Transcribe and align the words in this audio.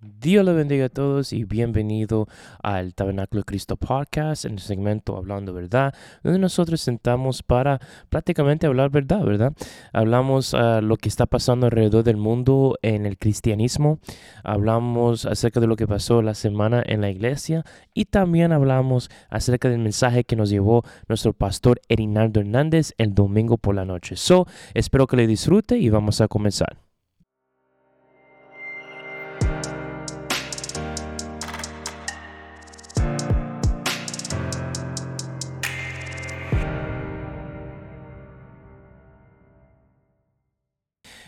Dios 0.00 0.44
le 0.44 0.52
bendiga 0.52 0.84
a 0.84 0.88
todos 0.88 1.32
y 1.32 1.42
bienvenido 1.42 2.28
al 2.62 2.94
Tabernáculo 2.94 3.40
de 3.40 3.46
Cristo 3.46 3.76
Podcast, 3.76 4.44
en 4.44 4.52
el 4.52 4.60
segmento 4.60 5.16
Hablando 5.16 5.52
Verdad, 5.52 5.92
donde 6.22 6.38
nosotros 6.38 6.80
sentamos 6.80 7.42
para 7.42 7.80
prácticamente 8.08 8.68
hablar 8.68 8.90
verdad, 8.90 9.24
¿verdad? 9.24 9.54
Hablamos 9.92 10.54
uh, 10.54 10.80
lo 10.82 10.98
que 10.98 11.08
está 11.08 11.26
pasando 11.26 11.66
alrededor 11.66 12.04
del 12.04 12.16
mundo 12.16 12.78
en 12.82 13.06
el 13.06 13.18
cristianismo, 13.18 13.98
hablamos 14.44 15.26
acerca 15.26 15.58
de 15.58 15.66
lo 15.66 15.74
que 15.74 15.88
pasó 15.88 16.22
la 16.22 16.34
semana 16.34 16.80
en 16.86 17.00
la 17.00 17.10
iglesia 17.10 17.64
y 17.92 18.04
también 18.04 18.52
hablamos 18.52 19.10
acerca 19.30 19.68
del 19.68 19.80
mensaje 19.80 20.22
que 20.22 20.36
nos 20.36 20.48
llevó 20.48 20.84
nuestro 21.08 21.32
pastor 21.32 21.80
Erinaldo 21.88 22.38
Hernández 22.38 22.92
el 22.98 23.16
domingo 23.16 23.58
por 23.58 23.74
la 23.74 23.84
noche. 23.84 24.14
So, 24.14 24.46
espero 24.74 25.08
que 25.08 25.16
le 25.16 25.26
disfrute 25.26 25.76
y 25.76 25.90
vamos 25.90 26.20
a 26.20 26.28
comenzar. 26.28 26.87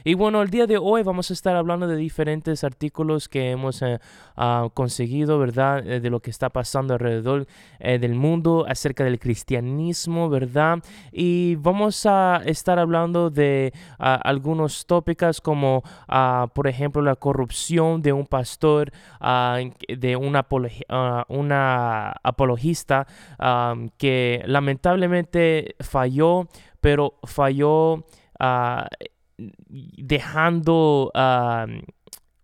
Y 0.02 0.14
bueno, 0.14 0.40
el 0.40 0.48
día 0.48 0.66
de 0.66 0.78
hoy 0.78 1.02
vamos 1.02 1.30
a 1.30 1.34
estar 1.34 1.54
hablando 1.56 1.86
de 1.86 1.96
diferentes 1.96 2.64
artículos 2.64 3.28
que 3.28 3.50
hemos 3.50 3.82
eh, 3.82 4.00
uh, 4.38 4.70
conseguido, 4.70 5.38
¿verdad? 5.38 5.86
Eh, 5.86 6.00
de 6.00 6.08
lo 6.08 6.20
que 6.20 6.30
está 6.30 6.48
pasando 6.48 6.94
alrededor 6.94 7.46
eh, 7.78 7.98
del 7.98 8.14
mundo 8.14 8.64
acerca 8.66 9.04
del 9.04 9.18
cristianismo, 9.18 10.30
¿verdad? 10.30 10.78
Y 11.12 11.56
vamos 11.56 12.06
a 12.06 12.40
estar 12.46 12.78
hablando 12.78 13.28
de 13.28 13.74
uh, 13.98 14.04
algunos 14.22 14.86
tópicos 14.86 15.42
como, 15.42 15.82
uh, 16.08 16.48
por 16.54 16.66
ejemplo, 16.66 17.02
la 17.02 17.16
corrupción 17.16 18.00
de 18.00 18.14
un 18.14 18.26
pastor, 18.26 18.92
de 19.20 20.16
una 20.16 22.12
apologista 22.22 23.06
que 23.98 24.42
lamentablemente 24.46 25.74
falló, 25.80 26.48
pero 26.80 27.14
falló 27.24 28.04
dejando 29.98 31.10
uh, 31.14 31.82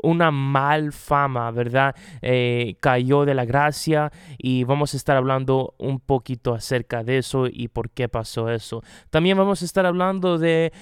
una 0.06 0.30
mal 0.30 0.92
fama, 0.92 1.50
¿verdad? 1.50 1.94
Eh, 2.22 2.76
cayó 2.80 3.24
de 3.24 3.34
la 3.34 3.44
gracia 3.44 4.12
y 4.38 4.64
vamos 4.64 4.94
a 4.94 4.96
estar 4.96 5.16
hablando 5.16 5.74
un 5.78 6.00
poquito 6.00 6.54
acerca 6.54 7.02
de 7.02 7.18
eso 7.18 7.46
y 7.50 7.68
por 7.68 7.90
qué 7.90 8.08
pasó 8.08 8.48
eso. 8.50 8.82
También 9.10 9.36
vamos 9.36 9.62
a 9.62 9.64
estar 9.64 9.84
hablando 9.84 10.38
de 10.38 10.72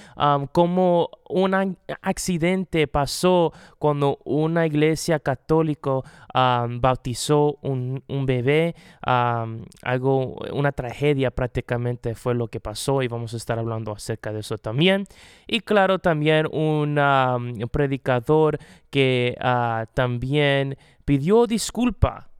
cómo 0.52 1.08
un 1.28 1.76
accidente 2.02 2.86
pasó 2.86 3.52
cuando 3.78 4.18
una 4.24 4.66
iglesia 4.66 5.18
católica 5.18 6.00
bautizó 6.34 7.58
un, 7.62 8.02
un 8.08 8.26
bebé. 8.26 8.74
Algo, 9.02 10.36
una 10.52 10.72
tragedia 10.72 11.30
prácticamente 11.30 12.14
fue 12.14 12.34
lo 12.34 12.48
que 12.48 12.60
pasó 12.60 13.02
y 13.02 13.08
vamos 13.08 13.34
a 13.34 13.36
estar 13.36 13.58
hablando 13.58 13.92
acerca 13.92 14.32
de 14.32 14.40
eso 14.40 14.58
también. 14.58 15.06
Y 15.46 15.60
claro, 15.60 15.98
también 15.98 16.46
un 16.52 17.68
predicador 17.72 18.58
que 18.90 19.13
uh, 19.40 19.86
también 19.94 20.76
pidió 21.04 21.46
disculpa 21.46 22.30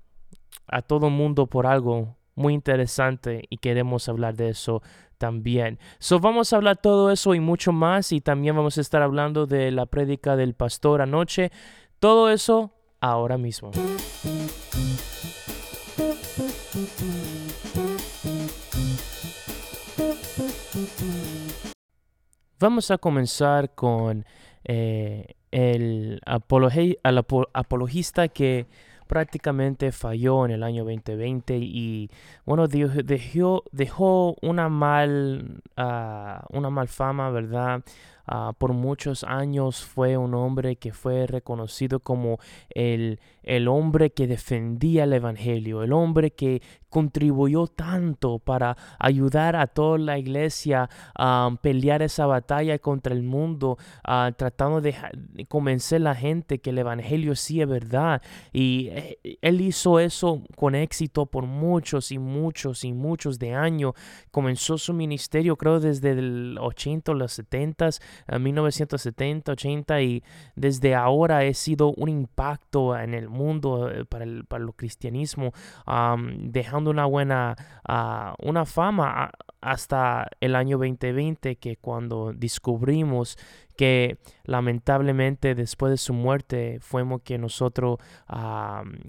a 0.67 0.83
todo 0.83 1.09
el 1.09 1.13
mundo 1.13 1.47
por 1.47 1.67
algo 1.67 2.17
muy 2.35 2.55
interesante 2.55 3.45
y 3.49 3.59
queremos 3.59 4.09
hablar 4.09 4.35
de 4.35 4.51
eso 4.51 4.83
también. 5.19 5.79
So 5.99 6.21
vamos 6.21 6.53
a 6.53 6.57
hablar 6.57 6.77
todo 6.77 7.11
eso 7.11 7.35
y 7.35 7.41
mucho 7.41 7.73
más 7.73 8.13
y 8.13 8.21
también 8.21 8.57
vamos 8.57 8.79
a 8.79 8.81
estar 8.81 9.03
hablando 9.03 9.47
de 9.47 9.71
la 9.71 9.87
prédica 9.87 10.37
del 10.37 10.55
pastor 10.55 11.01
anoche. 11.01 11.51
Todo 11.99 12.31
eso 12.31 12.73
ahora 13.01 13.39
mismo. 13.39 13.71
Vamos 22.59 22.91
a 22.91 22.99
comenzar 22.99 23.75
con 23.75 24.25
eh, 24.65 25.37
el 25.55 26.21
apologista 27.53 28.27
que 28.27 28.67
prácticamente 29.07 29.93
falló 29.93 30.45
en 30.45 30.51
el 30.51 30.63
año 30.65 30.83
2020 30.85 31.57
y 31.59 32.11
bueno, 32.45 32.67
dejó, 32.67 33.63
dejó 33.71 34.37
una 34.43 34.69
mal, 34.69 35.63
uh, 35.79 36.57
una 36.57 36.71
mal 36.71 36.89
fama, 36.89 37.31
¿verdad? 37.31 37.83
Uh, 38.27 38.53
por 38.55 38.73
muchos 38.73 39.23
años 39.23 39.85
fue 39.85 40.17
un 40.17 40.35
hombre 40.35 40.75
que 40.75 40.93
fue 40.93 41.29
reconocido 41.29 42.01
como 42.01 42.41
el, 42.71 43.21
el 43.45 43.69
hombre 43.69 44.11
que 44.11 44.27
defendía 44.27 45.05
el 45.05 45.13
Evangelio, 45.13 45.83
el 45.83 45.93
hombre 45.93 46.33
que 46.33 46.63
contribuyó 46.95 47.67
tanto 47.67 48.39
para 48.39 48.77
ayudar 49.01 49.57
a 49.57 49.67
toda 49.67 49.99
la 49.99 50.17
iglesia 50.17 50.89
a 51.17 51.51
pelear 51.61 52.03
esa 52.03 52.27
batalla 52.27 52.79
contra 52.79 53.13
el 53.13 53.25
mundo, 53.25 53.79
tratando 54.37 54.81
de 54.81 54.95
convencer 55.49 56.01
a 56.03 56.05
la 56.05 56.15
gente 56.15 56.61
que 56.61 56.71
el 56.71 56.79
Evangelio 56.79 57.35
sí 57.35 57.61
es 57.61 57.69
verdad. 57.69 58.23
Y 58.53 58.91
eh, 58.93 59.19
él 59.43 59.61
hizo 59.61 59.99
eso 59.99 60.43
con 60.55 60.77
éxito 60.77 61.27
por 61.27 61.47
muchos 61.47 62.13
y 62.13 62.19
muchos 62.19 62.85
y 62.85 62.93
muchos 62.93 63.41
de 63.41 63.55
años. 63.55 63.95
Comenzó 64.31 64.79
su 64.79 64.93
ministerio 64.93 65.57
creo 65.57 65.81
desde 65.81 66.13
el 66.13 66.59
80 66.61 67.11
o 67.11 67.15
los 67.15 67.33
70, 67.33 67.91
1970, 68.39 69.53
80 69.53 70.03
y 70.03 70.23
desde 70.55 70.95
ahora 70.95 71.39
ha 71.39 71.55
sido 71.55 71.93
un 71.95 72.09
impacto 72.09 72.97
en 72.97 73.15
el 73.15 73.29
eh, 73.91 74.05
para 74.05 74.25
el, 74.25 74.45
para 74.45 74.65
el 74.65 74.73
cristianismo, 74.75 75.53
dejando 76.39 76.91
una 76.91 77.07
buena 77.07 77.57
ah, 77.87 78.35
una 78.39 78.65
fama 78.65 79.31
hasta 79.61 80.29
el 80.41 80.57
año 80.57 80.79
2020 80.79 81.57
que 81.57 81.77
cuando 81.77 82.33
descubrimos 82.35 83.39
que 83.77 84.19
lamentablemente 84.45 85.55
después 85.55 85.91
de 85.91 85.97
su 85.97 86.13
muerte 86.13 86.79
fuimos 86.81 87.23
que 87.23 87.39
nosotros 87.39 87.99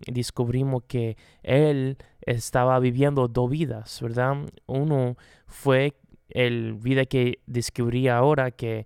descubrimos 0.08 0.84
que 0.88 1.18
él 1.44 1.98
estaba 2.22 2.80
viviendo 2.80 3.28
dos 3.28 3.50
vidas, 3.50 4.02
¿verdad? 4.02 4.38
Uno 4.66 5.18
fue 5.46 5.94
el 6.30 6.74
vida 6.74 7.06
que 7.06 7.40
descubría 7.46 8.18
ahora 8.18 8.52
que 8.52 8.86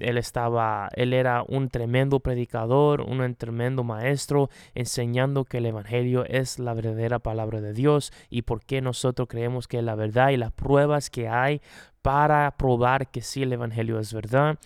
él 0.00 0.18
estaba, 0.18 0.88
él 0.94 1.12
era 1.12 1.44
un 1.46 1.68
tremendo 1.68 2.20
predicador, 2.20 3.00
un 3.00 3.34
tremendo 3.34 3.84
maestro, 3.84 4.50
enseñando 4.74 5.44
que 5.44 5.58
el 5.58 5.66
Evangelio 5.66 6.24
es 6.26 6.58
la 6.58 6.74
verdadera 6.74 7.18
palabra 7.18 7.60
de 7.60 7.72
Dios 7.72 8.12
y 8.30 8.42
por 8.42 8.64
qué 8.64 8.80
nosotros 8.80 9.28
creemos 9.28 9.68
que 9.68 9.82
la 9.82 9.94
verdad 9.94 10.30
y 10.30 10.36
las 10.36 10.52
pruebas 10.52 11.10
que 11.10 11.28
hay 11.28 11.60
para 12.02 12.50
probar 12.56 13.10
que 13.10 13.22
sí 13.22 13.42
el 13.42 13.52
Evangelio 13.52 13.98
es 13.98 14.12
verdad. 14.12 14.58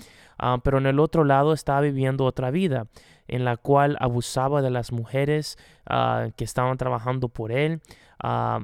pero 0.63 0.79
en 0.79 0.87
el 0.87 1.01
otro 1.01 1.25
lado 1.25 1.53
estaba 1.53 1.81
viviendo 1.81 2.25
otra 2.25 2.51
vida 2.51 2.87
en 3.29 3.45
la 3.45 3.57
cual 3.57 3.97
abusaba 4.01 4.63
de 4.63 4.71
las 4.71 4.91
mujeres 4.91 5.59
ah, 5.87 6.29
que 6.37 6.45
estaban 6.45 6.77
trabajando 6.79 7.29
por 7.29 7.53
él. 7.53 7.81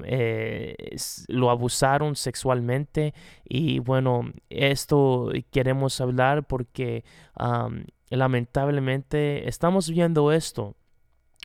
Eh, 0.05 0.97
lo 1.29 1.51
abusaron 1.51 2.17
sexualmente 2.17 3.15
y 3.45 3.79
bueno, 3.79 4.33
esto 4.51 5.31
queremos 5.51 6.01
hablar 6.01 6.47
porque 6.47 7.05
lamentablemente 8.11 9.49
estamos 9.49 9.91
viendo 9.91 10.33
esto. 10.33 10.75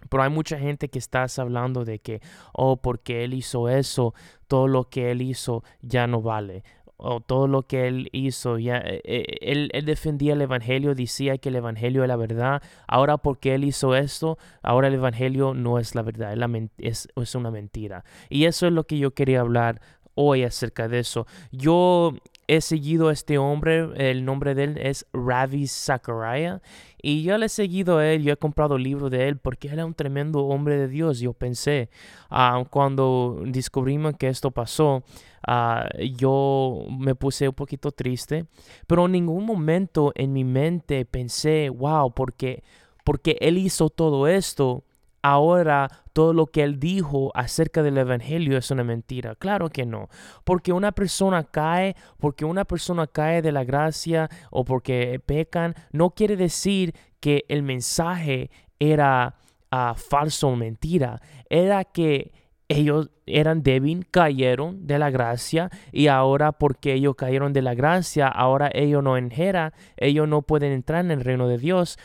Pero 0.10 0.24
hay 0.24 0.30
mucha 0.30 0.58
gente 0.58 0.88
que 0.88 0.98
está 0.98 1.26
hablando 1.38 1.84
de 1.84 2.00
que, 2.00 2.22
oh, 2.54 2.78
porque 2.78 3.26
él 3.26 3.34
hizo 3.34 3.68
eso, 3.68 4.14
todo 4.48 4.70
lo 4.70 4.86
que 4.86 5.12
él 5.12 5.22
hizo 5.22 5.64
ya 5.82 6.08
no 6.08 6.22
vale 6.22 6.64
o 7.02 7.22
todo 7.22 7.48
lo 7.48 7.64
que 7.64 7.88
él 7.88 8.10
hizo, 8.12 8.60
ya, 8.60 8.78
eh, 8.78 9.02
eh, 9.06 9.38
él, 9.42 9.70
él, 9.74 9.86
defendía 9.86 10.34
el 10.34 10.42
Evangelio, 10.42 10.94
decía 10.94 11.38
que 11.38 11.48
el 11.48 11.56
Evangelio 11.56 12.04
es 12.04 12.10
la 12.10 12.18
verdad. 12.18 12.62
Ahora 12.88 13.18
porque 13.18 13.56
él 13.56 13.64
hizo 13.64 13.96
esto, 13.96 14.38
ahora 14.62 14.90
el 14.90 14.96
Evangelio 14.96 15.54
no 15.54 15.80
es 15.80 15.96
la 15.96 16.02
verdad, 16.02 16.36
es, 16.78 17.08
es, 17.16 17.36
una 17.36 17.52
mentira. 17.52 18.04
Y 18.30 18.46
eso 18.46 18.68
es 18.68 18.74
lo 18.74 18.84
que 18.84 18.98
yo 18.98 19.12
quería 19.12 19.40
hablar 19.40 19.82
hoy 20.14 20.44
acerca 20.44 20.90
de 20.90 21.00
eso. 21.00 21.26
Yo 21.52 22.16
he 22.50 22.62
seguido 22.62 23.10
a 23.10 23.14
este 23.14 23.38
hombre, 23.38 23.90
el 23.96 24.26
nombre 24.26 24.56
de 24.56 24.64
él 24.64 24.78
es 24.80 25.06
Ravi 25.14 25.68
Zachariah, 25.68 26.62
y 27.00 27.22
yo 27.22 27.38
le 27.38 27.46
he 27.46 27.50
seguido 27.50 28.00
a 28.00 28.08
él, 28.08 28.24
yo 28.24 28.34
he 28.34 28.38
comprado 28.38 28.80
libros 28.80 29.12
de 29.12 29.28
él 29.28 29.38
porque 29.38 29.68
él 29.68 29.76
era 29.76 29.86
un 29.86 29.94
tremendo 29.94 30.44
hombre 30.46 30.76
de 30.76 30.88
Dios. 30.88 31.20
Yo 31.20 31.34
pensé, 31.34 31.90
uh, 32.32 32.66
cuando 32.66 33.40
descubrimos 33.46 34.16
que 34.18 34.28
esto 34.30 34.50
pasó, 34.50 35.04
uh, 35.48 36.02
yo 36.18 36.86
me 36.90 37.14
puse 37.14 37.48
un 37.48 37.54
poquito 37.54 37.92
triste, 37.92 38.48
pero 38.88 39.06
en 39.06 39.12
ningún 39.12 39.46
momento 39.46 40.12
en 40.16 40.34
mi 40.34 40.44
mente 40.44 41.06
pensé, 41.06 41.70
wow, 41.70 42.12
porque, 42.14 42.64
porque 43.04 43.38
él 43.42 43.60
hizo 43.60 43.92
todo 43.92 44.28
esto 44.28 44.84
ahora 45.22 45.90
todo 46.14 46.34
lo 46.34 46.48
que 46.48 46.64
él 46.64 46.80
dijo 46.80 47.32
acerca 47.34 47.84
del 47.84 47.98
Evangelio 47.98 48.58
es 48.58 48.72
una 48.72 48.84
mentira. 48.84 49.36
Claro 49.36 49.70
que 49.70 49.86
no. 49.86 50.10
Porque 50.44 50.74
una 50.74 50.92
persona 50.92 51.44
cae, 51.44 51.96
porque 52.18 52.46
una 52.46 52.66
persona 52.66 53.08
cae 53.08 53.42
de 53.42 53.52
la 53.52 53.64
gracia 53.64 54.30
o 54.52 54.66
porque 54.66 55.22
pecan, 55.26 55.76
no 55.92 56.12
quiere 56.12 56.36
decir 56.36 56.94
que 57.20 57.46
el 57.50 57.64
mensaje 57.64 58.50
era 58.80 59.36
uh, 59.72 59.94
falso 59.96 60.50
o 60.50 60.56
mentira, 60.56 61.22
era 61.50 61.84
que 61.84 62.32
ellos 62.70 63.10
eran 63.26 63.64
débiles, 63.64 64.06
cayeron 64.12 64.86
de 64.86 65.00
la 65.00 65.10
gracia 65.10 65.70
y 65.92 66.08
ahora 66.08 66.52
porque 66.52 66.94
ellos 66.94 67.16
cayeron 67.16 67.52
de 67.52 67.64
la 67.64 67.74
gracia, 67.74 68.28
ahora 68.28 68.70
ellos 68.74 69.04
no 69.04 69.18
enjeran, 69.18 69.74
ellos 69.98 70.28
no 70.28 70.44
pueden 70.44 70.72
entrar 70.72 71.04
en 71.04 71.12
el 71.12 71.22
reino 71.22 71.48
de 71.48 71.58
Dios, 71.58 71.98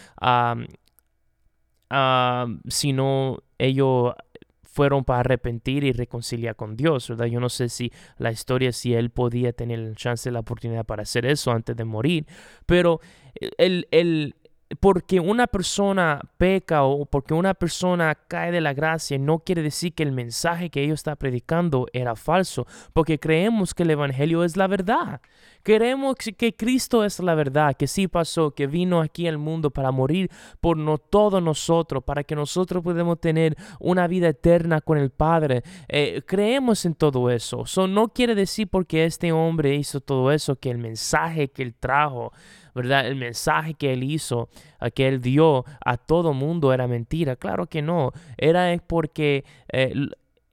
um, 1.94 2.60
sino 2.68 3.38
ellos 3.58 4.14
fueron 4.62 5.04
para 5.04 5.20
arrepentir 5.20 5.84
y 5.84 5.92
reconciliar 5.92 6.56
con 6.56 6.76
Dios, 6.76 7.08
¿verdad? 7.08 7.26
Yo 7.26 7.38
no 7.38 7.48
sé 7.48 7.68
si 7.68 7.92
la 8.18 8.32
historia, 8.32 8.72
si 8.72 8.92
él 8.92 9.10
podía 9.10 9.52
tener 9.52 9.78
la 9.78 9.94
chance, 9.94 10.30
la 10.32 10.40
oportunidad 10.40 10.84
para 10.84 11.02
hacer 11.02 11.26
eso 11.26 11.52
antes 11.52 11.76
de 11.76 11.84
morir, 11.84 12.26
pero 12.66 13.00
el, 13.58 13.86
el, 13.92 14.34
porque 14.80 15.20
una 15.20 15.46
persona 15.46 16.20
peca 16.38 16.84
o 16.84 17.06
porque 17.06 17.34
una 17.34 17.54
persona 17.54 18.14
cae 18.14 18.52
de 18.52 18.60
la 18.60 18.72
gracia 18.72 19.18
no 19.18 19.40
quiere 19.40 19.62
decir 19.62 19.94
que 19.94 20.02
el 20.02 20.12
mensaje 20.12 20.70
que 20.70 20.82
ellos 20.82 21.00
está 21.00 21.16
predicando 21.16 21.86
era 21.92 22.16
falso, 22.16 22.66
porque 22.92 23.18
creemos 23.18 23.74
que 23.74 23.82
el 23.82 23.90
Evangelio 23.90 24.44
es 24.44 24.56
la 24.56 24.66
verdad. 24.66 25.20
Creemos 25.62 26.16
que 26.16 26.54
Cristo 26.54 27.04
es 27.04 27.20
la 27.20 27.34
verdad, 27.34 27.74
que 27.74 27.86
sí 27.86 28.06
pasó, 28.06 28.50
que 28.50 28.66
vino 28.66 29.00
aquí 29.00 29.26
al 29.26 29.38
mundo 29.38 29.70
para 29.70 29.90
morir 29.90 30.30
por 30.60 30.76
no 30.76 30.98
todos 30.98 31.42
nosotros, 31.42 32.04
para 32.04 32.22
que 32.22 32.36
nosotros 32.36 32.82
podamos 32.82 33.18
tener 33.18 33.56
una 33.80 34.06
vida 34.06 34.28
eterna 34.28 34.82
con 34.82 34.98
el 34.98 35.08
Padre. 35.08 35.62
Eh, 35.88 36.20
creemos 36.26 36.84
en 36.84 36.94
todo 36.94 37.30
eso. 37.30 37.62
Eso 37.62 37.86
no 37.86 38.08
quiere 38.08 38.34
decir 38.34 38.68
porque 38.68 39.06
este 39.06 39.32
hombre 39.32 39.74
hizo 39.74 40.00
todo 40.02 40.32
eso 40.32 40.56
que 40.56 40.70
el 40.70 40.76
mensaje 40.76 41.48
que 41.48 41.62
él 41.62 41.74
trajo 41.74 42.32
¿verdad? 42.74 43.06
El 43.06 43.16
mensaje 43.16 43.74
que 43.74 43.92
él 43.92 44.02
hizo, 44.02 44.48
que 44.94 45.08
él 45.08 45.20
dio 45.20 45.64
a 45.84 45.96
todo 45.96 46.32
mundo 46.32 46.72
era 46.72 46.86
mentira. 46.86 47.36
Claro 47.36 47.66
que 47.66 47.82
no. 47.82 48.12
Era 48.36 48.76
porque 48.86 49.44
eh, 49.72 49.94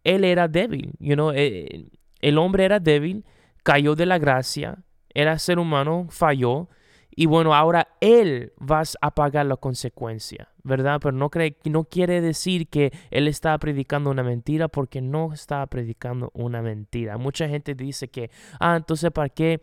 él 0.04 0.24
era 0.24 0.48
débil, 0.48 0.94
you 1.00 1.16
know? 1.16 1.32
Eh, 1.34 1.88
el 2.20 2.38
hombre 2.38 2.66
era 2.66 2.80
débil, 2.80 3.26
cayó 3.64 3.96
de 3.96 4.06
la 4.06 4.20
gracia, 4.20 4.84
era 5.14 5.38
ser 5.40 5.60
humano, 5.60 6.08
falló. 6.10 6.70
Y 7.14 7.26
bueno, 7.26 7.54
ahora 7.54 7.90
él 8.00 8.54
va 8.60 8.84
a 9.02 9.12
pagar 9.14 9.46
la 9.46 9.58
consecuencia, 9.58 10.48
¿verdad? 10.64 11.00
Pero 11.02 11.12
no, 11.12 11.30
cree, 11.30 11.58
no 11.66 11.84
quiere 11.84 12.22
decir 12.22 12.70
que 12.70 12.94
él 13.10 13.28
está 13.28 13.58
predicando 13.58 14.10
una 14.10 14.24
mentira 14.24 14.70
porque 14.70 15.02
no 15.02 15.34
está 15.34 15.66
predicando 15.68 16.32
una 16.34 16.62
mentira. 16.62 17.18
Mucha 17.18 17.50
gente 17.50 17.76
dice 17.76 18.08
que, 18.08 18.32
ah, 18.62 18.78
entonces, 18.78 19.12
¿para 19.12 19.28
qué? 19.28 19.62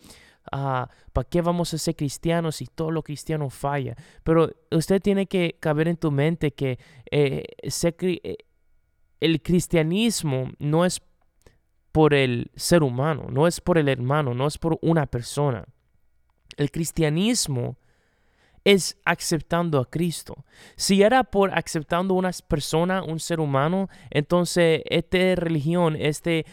Ah, 0.53 0.89
¿para 1.13 1.29
qué 1.29 1.41
vamos 1.41 1.75
a 1.75 1.79
ser 1.79 1.97
cristianos 1.97 2.57
si 2.57 2.67
todo 2.67 2.91
lo 2.91 3.03
cristiano 3.03 3.51
falla? 3.51 3.97
Pero 4.23 4.51
usted 4.71 5.01
tiene 5.01 5.27
que 5.27 5.57
caber 5.61 5.89
en 5.89 5.97
tu 5.97 6.11
mente 6.11 6.53
que 6.53 6.79
eh, 7.11 7.45
eh, 7.63 8.37
el 9.21 9.43
cristianismo 9.43 10.53
no 10.59 10.85
es 10.85 11.01
por 11.93 12.15
el 12.15 12.51
ser 12.55 12.83
humano, 12.83 13.27
no 13.31 13.47
es 13.47 13.61
por 13.61 13.79
el 13.79 13.89
hermano, 13.89 14.35
no 14.35 14.47
es 14.47 14.59
por 14.59 14.79
una 14.83 15.07
persona. 15.07 15.65
El 16.57 16.71
cristianismo 16.71 17.79
es 18.65 18.99
aceptando 19.05 19.81
a 19.81 19.89
Cristo. 19.89 20.45
Si 20.77 21.03
era 21.03 21.25
por 21.25 21.57
aceptando 21.57 22.15
una 22.15 22.31
persona, 22.47 23.03
un 23.03 23.21
ser 23.21 23.41
humano, 23.41 23.89
entonces 24.11 24.83
esta 24.87 25.35
religión, 25.37 25.97
este, 25.99 26.45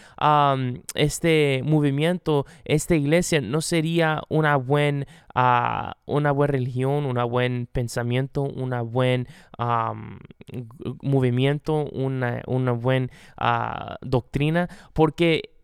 este 0.94 1.62
movimiento, 1.64 2.46
esta 2.64 2.96
iglesia 2.96 3.42
no 3.42 3.62
sería 3.62 4.22
una 4.30 4.56
buena 4.56 5.06
ah, 5.34 5.98
una 6.06 6.32
buena 6.32 6.52
religión, 6.52 7.06
un 7.06 7.30
buen 7.30 7.68
pensamiento, 7.72 8.44
una 8.44 8.82
buen 8.82 9.28
movimiento, 11.02 11.86
una, 11.92 12.42
una 12.48 12.72
buena 12.72 13.10
ah, 13.38 13.98
doctrina, 14.02 14.70
porque 14.94 15.56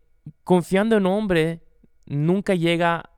confiando 0.44 0.96
en 0.96 1.06
hombre 1.06 1.60
nunca 2.06 2.54
llega 2.54 3.10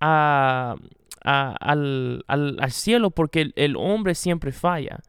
a, 0.00 0.76
al, 1.22 2.24
al, 2.26 2.72
cielo 2.72 3.10
porque 3.10 3.52
el, 3.54 3.76
hombre 3.76 4.14
siempre 4.14 4.52
falla. 4.52 5.00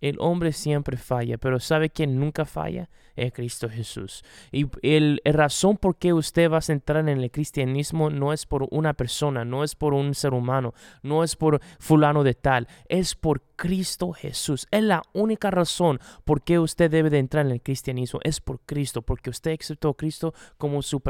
El 0.00 0.16
hombre 0.20 0.52
siempre 0.52 0.98
falla, 0.98 1.38
pero 1.38 1.58
¿sabe 1.58 1.88
quién 1.88 2.20
nunca 2.20 2.44
falla? 2.44 2.90
Es 3.16 3.32
Cristo 3.32 3.70
Jesús. 3.70 4.22
Y 4.52 4.66
el, 4.82 5.22
razón 5.24 5.78
por 5.78 5.96
qué 5.96 6.12
usted 6.12 6.50
va 6.50 6.58
a 6.58 6.72
entrar 6.72 7.08
en 7.08 7.20
el 7.20 7.30
cristianismo 7.30 8.10
no 8.10 8.34
es 8.34 8.44
por 8.44 8.68
una 8.70 8.92
persona, 8.92 9.46
no 9.46 9.64
es 9.64 9.74
por 9.74 9.94
un 9.94 10.14
ser 10.14 10.34
humano, 10.34 10.74
no 11.02 11.24
es 11.24 11.36
por 11.36 11.60
fulano 11.78 12.22
de 12.22 12.34
tal, 12.34 12.68
es 12.88 13.14
por 13.14 13.42
Cristo 13.56 14.12
Jesús. 14.12 14.66
Es 14.70 14.82
la 14.82 15.02
única 15.12 15.50
razón 15.50 16.00
por 16.24 16.42
qué 16.42 16.58
usted 16.58 16.90
debe 16.90 17.10
de 17.10 17.18
entrar 17.18 17.46
en 17.46 17.52
el 17.52 17.62
cristianismo. 17.62 18.20
Es 18.22 18.40
por 18.40 18.60
Cristo, 18.60 19.02
porque 19.02 19.30
usted 19.30 19.56
aceptó 19.58 19.90
a 19.90 19.96
Cristo 19.96 20.34
como 20.58 20.82
su, 20.82 21.00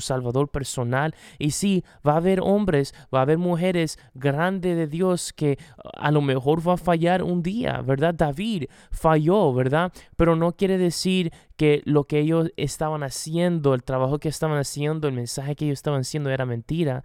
Salvador 0.00 0.48
personal. 0.48 1.14
Y 1.38 1.52
sí, 1.52 1.84
va 2.06 2.14
a 2.14 2.16
haber 2.16 2.40
hombres, 2.40 2.94
va 3.14 3.20
a 3.20 3.22
haber 3.22 3.38
mujeres 3.38 3.98
grandes 4.14 4.76
de 4.76 4.86
Dios 4.86 5.32
que 5.32 5.58
a 5.94 6.10
lo 6.10 6.22
mejor 6.22 6.66
va 6.66 6.74
a 6.74 6.78
fallar 6.78 7.22
un 7.22 7.42
día, 7.42 7.82
¿verdad? 7.82 8.14
David 8.14 8.64
falló, 8.90 9.52
¿verdad? 9.52 9.92
Pero 10.16 10.36
no 10.36 10.52
quiere 10.52 10.78
decir 10.78 11.32
que 11.56 11.82
lo 11.84 12.04
que 12.04 12.20
ellos 12.20 12.52
estaban 12.56 13.02
haciendo, 13.02 13.74
el 13.74 13.82
trabajo 13.82 14.18
que 14.18 14.28
estaban 14.28 14.58
haciendo, 14.58 15.08
el 15.08 15.14
mensaje 15.14 15.54
que 15.56 15.66
ellos 15.66 15.78
estaban 15.78 16.00
haciendo 16.00 16.30
era 16.30 16.46
mentira 16.46 17.04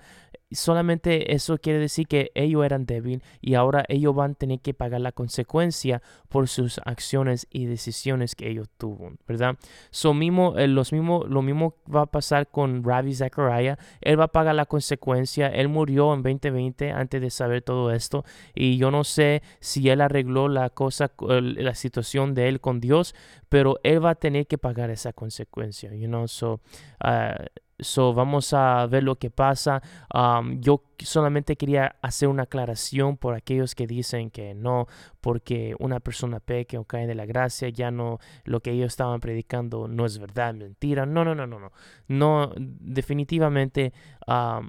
solamente 0.51 1.33
eso 1.33 1.57
quiere 1.57 1.79
decir 1.79 2.07
que 2.07 2.31
ellos 2.33 2.65
eran 2.65 2.85
débiles 2.85 3.21
y 3.41 3.55
ahora 3.55 3.83
ellos 3.89 4.15
van 4.15 4.31
a 4.31 4.35
tener 4.35 4.59
que 4.59 4.73
pagar 4.73 5.01
la 5.01 5.11
consecuencia 5.11 6.01
por 6.29 6.47
sus 6.47 6.79
acciones 6.85 7.47
y 7.51 7.65
decisiones 7.65 8.35
que 8.35 8.49
ellos 8.49 8.69
tuvieron, 8.77 9.17
¿verdad? 9.27 9.57
So 9.91 10.13
mismo, 10.13 10.57
eh, 10.57 10.67
los 10.67 10.94
mismo, 10.94 11.25
lo 11.27 11.41
mismo 11.41 11.75
va 11.94 12.01
a 12.03 12.05
pasar 12.05 12.47
con 12.47 12.83
Ravi 12.83 13.13
Zachariah. 13.13 13.77
Él 14.01 14.19
va 14.19 14.25
a 14.25 14.29
pagar 14.29 14.55
la 14.55 14.65
consecuencia. 14.65 15.47
Él 15.47 15.67
murió 15.67 16.13
en 16.13 16.23
2020 16.23 16.91
antes 16.91 17.21
de 17.21 17.29
saber 17.29 17.61
todo 17.61 17.91
esto 17.91 18.23
y 18.55 18.77
yo 18.77 18.91
no 18.91 19.03
sé 19.03 19.41
si 19.59 19.89
él 19.89 20.01
arregló 20.01 20.47
la 20.47 20.69
cosa, 20.69 21.11
la 21.19 21.75
situación 21.75 22.33
de 22.33 22.47
él 22.47 22.61
con 22.61 22.79
Dios, 22.79 23.15
pero 23.49 23.79
él 23.83 24.03
va 24.03 24.11
a 24.11 24.15
tener 24.15 24.47
que 24.47 24.57
pagar 24.57 24.89
esa 24.89 25.13
consecuencia, 25.13 25.94
you 25.94 26.07
know? 26.07 26.27
So, 26.27 26.61
uh, 27.03 27.45
So, 27.79 28.11
vamos 28.13 28.53
a 28.53 28.88
ver 28.88 29.03
lo 29.03 29.17
que 29.17 29.29
pasa. 29.29 29.81
yo 30.59 30.83
solamente 30.97 31.55
quería 31.57 31.95
hacer 32.01 32.27
una 32.27 32.44
aclaración 32.44 33.17
por 33.17 33.35
aquellos 33.35 33.75
que 33.75 33.85
dicen 33.85 34.31
que 34.31 34.55
no, 34.55 34.88
porque 35.21 35.75
una 35.79 35.99
persona 35.99 36.39
peque 36.39 36.79
o 36.79 36.85
cae 36.85 37.05
de 37.05 37.13
la 37.13 37.27
gracia, 37.27 37.69
ya 37.69 37.91
no, 37.91 38.19
lo 38.45 38.61
que 38.61 38.71
ellos 38.71 38.87
estaban 38.87 39.19
predicando 39.19 39.87
no 39.87 40.06
es 40.07 40.18
verdad, 40.18 40.56
mentira. 40.56 41.06
No, 41.06 41.23
no, 41.23 41.35
no, 41.35 41.45
no, 41.45 41.59
no. 41.59 41.71
No, 42.07 42.51
definitivamente 42.57 43.94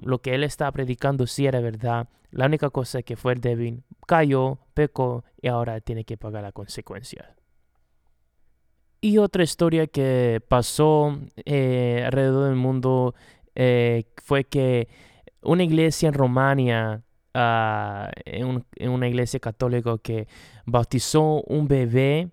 lo 0.03 0.21
que 0.21 0.35
él 0.35 0.43
estaba 0.43 0.71
predicando 0.71 1.25
sí 1.25 1.47
era 1.47 1.61
verdad. 1.61 2.07
La 2.31 2.45
única 2.45 2.69
cosa 2.69 3.01
que 3.01 3.15
fue 3.15 3.33
el 3.33 3.41
débil, 3.41 3.83
cayó, 4.05 4.59
pecó 4.75 5.23
y 5.41 5.47
ahora 5.47 5.81
tiene 5.81 6.05
que 6.05 6.15
pagar 6.15 6.43
la 6.43 6.51
consecuencia. 6.51 7.38
Y 9.01 9.17
otra 9.17 9.43
historia 9.43 9.87
que 9.87 10.41
pasó 10.47 11.17
eh, 11.45 12.03
alrededor 12.05 12.47
del 12.49 12.55
mundo 12.55 13.15
eh, 13.55 14.03
fue 14.23 14.43
que 14.43 14.89
una 15.41 15.63
iglesia 15.63 16.09
en 16.09 16.13
Romania, 16.13 17.03
ah, 17.33 18.11
en, 18.25 18.65
una 18.89 19.07
iglesia 19.07 19.39
católica 19.39 19.97
que 20.03 20.27
bautizó 20.65 21.41
un 21.43 21.67
bebé 21.69 22.29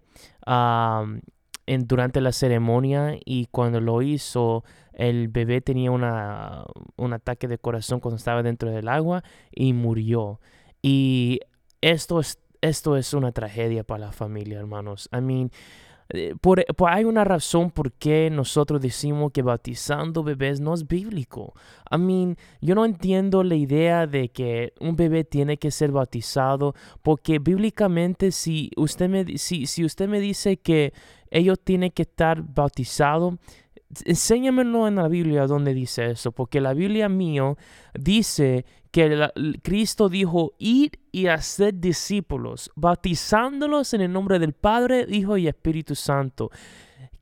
en, 0.47 1.87
durante 1.87 2.21
la 2.21 2.33
ceremonia 2.33 3.17
y 3.25 3.47
cuando 3.47 3.81
lo 3.81 4.03
hizo, 4.03 4.65
el 4.93 5.29
bebé 5.29 5.61
tenía 5.61 5.93
una, 5.93 6.65
un 6.97 7.13
ataque 7.13 7.47
de 7.47 7.59
corazón 7.59 8.01
cuando 8.01 8.17
estaba 8.17 8.43
dentro 8.43 8.71
del 8.71 8.89
agua 8.89 9.23
y 9.53 9.73
murió. 9.73 10.41
Y 10.83 11.41
esto 11.81 12.19
es, 12.19 12.41
esto 12.61 12.97
es 12.97 13.15
una 13.15 13.31
tragedia 13.31 13.85
para 13.85 14.07
la 14.07 14.13
familia, 14.13 14.59
hermanos. 14.59 15.09
I 15.13 15.21
mean, 15.21 15.51
eh, 16.09 16.35
por, 16.41 16.65
hay 16.89 17.05
una 17.05 17.25
razón 17.25 17.71
por 17.71 17.93
qué 17.93 18.31
nosotros 18.31 18.81
decimos 18.81 19.33
que 19.33 19.43
bautizando 19.43 20.23
bebés 20.23 20.61
no 20.61 20.75
es 20.75 20.87
bíblico. 20.87 21.55
I 21.91 21.99
mean, 21.99 22.37
yo 22.61 22.75
no 22.75 22.85
entiendo 22.85 23.43
la 23.43 23.57
idea 23.57 24.07
de 24.07 24.29
que 24.29 24.73
un 24.81 24.95
bebé 24.95 25.25
tiene 25.25 25.57
que 25.57 25.71
ser 25.71 25.91
bautizado, 25.91 26.75
porque 27.03 27.39
bíblicamente 27.39 28.31
si 28.31 28.71
usted 28.77 29.09
me, 29.09 29.39
si, 29.39 29.67
si 29.67 29.85
usted 29.85 30.09
me 30.09 30.21
dice 30.21 30.59
que 30.59 30.93
ellos 31.31 31.59
tienen 31.63 31.91
que 31.91 32.03
estar 32.03 32.43
bautizados, 32.43 33.35
enséñamelo 34.05 34.89
en 34.89 34.97
la 34.97 35.09
Biblia 35.09 35.47
donde 35.47 35.75
dice 35.75 36.11
eso, 36.11 36.33
porque 36.33 36.61
la 36.61 36.75
Biblia 36.75 37.09
mío 37.09 37.57
dice 37.95 38.65
que 38.91 39.31
Cristo 39.63 40.09
dijo, 40.09 40.55
ir 40.59 40.99
y 41.13 41.27
hacer 41.27 41.79
discípulos, 41.79 42.71
bautizándolos 42.77 43.95
en 43.95 44.01
el 44.01 44.13
nombre 44.13 44.39
del 44.39 44.53
Padre, 44.53 45.07
Hijo 45.09 45.37
y 45.37 45.49
Espíritu 45.49 45.95
Santo. 45.95 46.51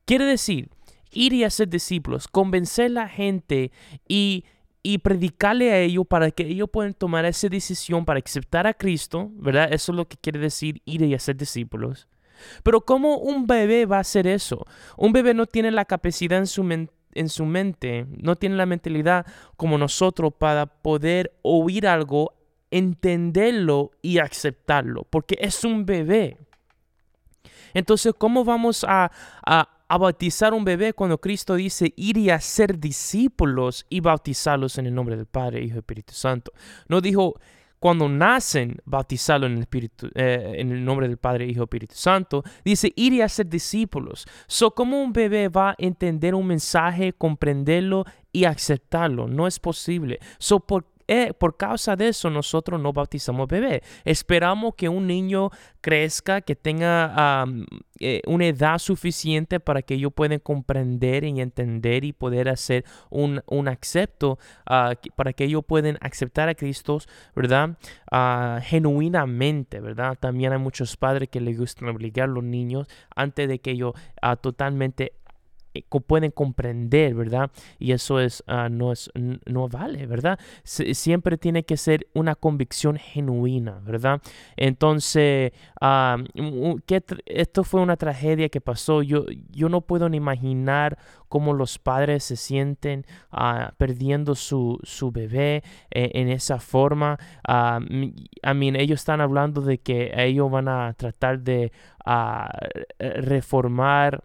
Quiere 0.05 0.25
decir, 0.25 0.69
ir 1.11 1.33
y 1.33 1.43
hacer 1.43 1.69
discípulos, 1.69 2.27
convencer 2.27 2.85
a 2.87 2.89
la 2.89 3.07
gente 3.09 3.71
y 4.07 4.45
y 4.87 4.99
predicarle 4.99 5.71
a 5.71 5.79
ellos 5.79 6.05
para 6.07 6.29
que 6.29 6.43
ellos 6.43 6.69
puedan 6.71 6.93
tomar 6.93 7.25
esa 7.25 7.49
decisión 7.49 8.05
para 8.05 8.19
aceptar 8.19 8.67
a 8.67 8.73
Cristo, 8.75 9.31
¿verdad? 9.33 9.73
Eso 9.73 9.91
es 9.91 9.95
lo 9.95 10.07
que 10.07 10.15
quiere 10.15 10.37
decir 10.37 10.79
ir 10.85 11.01
y 11.01 11.15
hacer 11.15 11.35
discípulos. 11.35 12.07
Pero 12.63 12.81
¿cómo 12.81 13.17
un 13.17 13.47
bebé 13.47 13.85
va 13.85 13.97
a 13.97 14.01
hacer 14.01 14.27
eso? 14.27 14.65
Un 14.97 15.13
bebé 15.13 15.33
no 15.33 15.45
tiene 15.45 15.71
la 15.71 15.85
capacidad 15.85 16.39
en 16.39 16.47
su, 16.47 16.63
en 16.63 17.29
su 17.29 17.45
mente, 17.45 18.05
no 18.17 18.35
tiene 18.35 18.55
la 18.55 18.65
mentalidad 18.65 19.25
como 19.57 19.77
nosotros 19.77 20.33
para 20.37 20.65
poder 20.65 21.33
oír 21.41 21.87
algo, 21.87 22.33
entenderlo 22.71 23.91
y 24.01 24.19
aceptarlo, 24.19 25.05
porque 25.09 25.37
es 25.39 25.63
un 25.63 25.85
bebé. 25.85 26.37
Entonces, 27.73 28.13
¿cómo 28.17 28.43
vamos 28.45 28.85
a, 28.87 29.11
a, 29.45 29.69
a 29.87 29.97
bautizar 29.97 30.53
un 30.53 30.65
bebé 30.65 30.93
cuando 30.93 31.19
Cristo 31.19 31.55
dice 31.55 31.93
ir 31.95 32.17
y 32.17 32.29
hacer 32.29 32.79
discípulos 32.79 33.85
y 33.89 33.99
bautizarlos 33.99 34.77
en 34.77 34.87
el 34.87 34.95
nombre 34.95 35.15
del 35.17 35.25
Padre, 35.25 35.61
Hijo 35.61 35.75
y 35.75 35.79
Espíritu 35.79 36.13
Santo? 36.13 36.53
No 36.87 37.01
dijo 37.01 37.35
cuando 37.85 38.09
nacen, 38.09 38.81
bautizarlos 38.83 39.47
en 39.47 39.57
el, 39.57 39.61
Espíritu, 39.61 40.09
eh, 40.15 40.55
en 40.57 40.71
el 40.71 40.83
nombre 40.83 41.07
del 41.07 41.17
Padre, 41.17 41.45
Hijo 41.45 41.65
Espíritu 41.65 41.93
Santo. 41.93 42.43
Dice 42.63 42.91
ir 42.95 43.13
y 43.13 43.21
hacer 43.21 43.47
discípulos. 43.47 44.25
So, 44.47 44.71
¿Cómo 44.71 45.03
un 45.03 45.13
bebé 45.13 45.49
va 45.49 45.69
a 45.69 45.75
entender 45.77 46.33
un 46.33 46.47
mensaje, 46.47 47.13
comprenderlo 47.13 48.05
y 48.31 48.45
aceptarlo? 48.45 49.27
No 49.27 49.45
es 49.45 49.59
posible. 49.59 50.17
So, 50.39 50.61
¿por 50.61 50.94
eh, 51.07 51.33
por 51.33 51.57
causa 51.57 51.95
de 51.95 52.09
eso 52.09 52.29
nosotros 52.29 52.81
no 52.81 52.93
bautizamos 52.93 53.47
bebé. 53.47 53.83
Esperamos 54.03 54.75
que 54.75 54.89
un 54.89 55.07
niño 55.07 55.49
crezca, 55.81 56.41
que 56.41 56.55
tenga 56.55 57.45
eh, 57.99 58.21
una 58.25 58.47
edad 58.47 58.79
suficiente 58.79 59.59
para 59.59 59.81
que 59.81 59.93
ellos 59.93 60.11
puedan 60.13 60.39
comprender 60.39 61.23
y 61.23 61.39
entender 61.39 62.03
y 62.03 62.13
poder 62.13 62.49
hacer 62.49 62.85
un, 63.09 63.41
un 63.47 63.67
acepto, 63.67 64.39
ah, 64.65 64.93
para 65.15 65.33
que 65.33 65.45
ellos 65.45 65.63
puedan 65.65 65.97
aceptar 66.01 66.49
a 66.49 66.55
Cristo, 66.55 66.99
¿verdad? 67.35 67.77
Uh, 68.11 68.61
genuinamente, 68.61 69.79
¿verdad? 69.79 70.17
También 70.19 70.53
hay 70.53 70.59
muchos 70.59 70.97
padres 70.97 71.29
que 71.29 71.41
les 71.41 71.57
gustan 71.57 71.89
obligar 71.89 72.29
a 72.29 72.31
los 72.31 72.43
niños 72.43 72.87
antes 73.15 73.47
de 73.47 73.59
que 73.59 73.71
ellos 73.71 73.93
uh, 74.21 74.35
totalmente 74.35 75.13
pueden 75.83 76.31
comprender, 76.31 77.13
¿verdad? 77.15 77.51
Y 77.79 77.91
eso 77.91 78.19
es, 78.19 78.43
uh, 78.47 78.69
no, 78.69 78.91
es 78.91 79.09
no 79.45 79.67
vale, 79.67 80.05
¿verdad? 80.05 80.39
siempre 80.63 81.37
tiene 81.37 81.63
que 81.63 81.77
ser 81.77 82.07
una 82.13 82.35
convicción 82.35 82.97
genuina, 82.97 83.79
¿verdad? 83.83 84.21
Entonces, 84.57 85.51
uh, 85.81 86.79
esto 87.25 87.63
fue 87.63 87.81
una 87.81 87.97
tragedia 87.97 88.49
que 88.49 88.61
pasó. 88.61 89.01
Yo, 89.01 89.25
yo 89.51 89.69
no 89.69 89.81
puedo 89.81 90.09
ni 90.09 90.17
imaginar 90.17 90.97
cómo 91.27 91.53
los 91.53 91.79
padres 91.79 92.23
se 92.23 92.35
sienten 92.35 93.05
uh, 93.31 93.73
perdiendo 93.77 94.35
su, 94.35 94.79
su 94.83 95.11
bebé 95.11 95.63
eh, 95.91 96.11
en 96.13 96.29
esa 96.29 96.59
forma. 96.59 97.17
I 97.47 98.53
mean, 98.53 98.75
ellos 98.75 99.01
están 99.01 99.21
hablando 99.21 99.61
de 99.61 99.79
que 99.79 100.11
ellos 100.15 100.49
van 100.49 100.67
a 100.67 100.93
tratar 100.93 101.39
de 101.39 101.71
reformar 102.99 104.23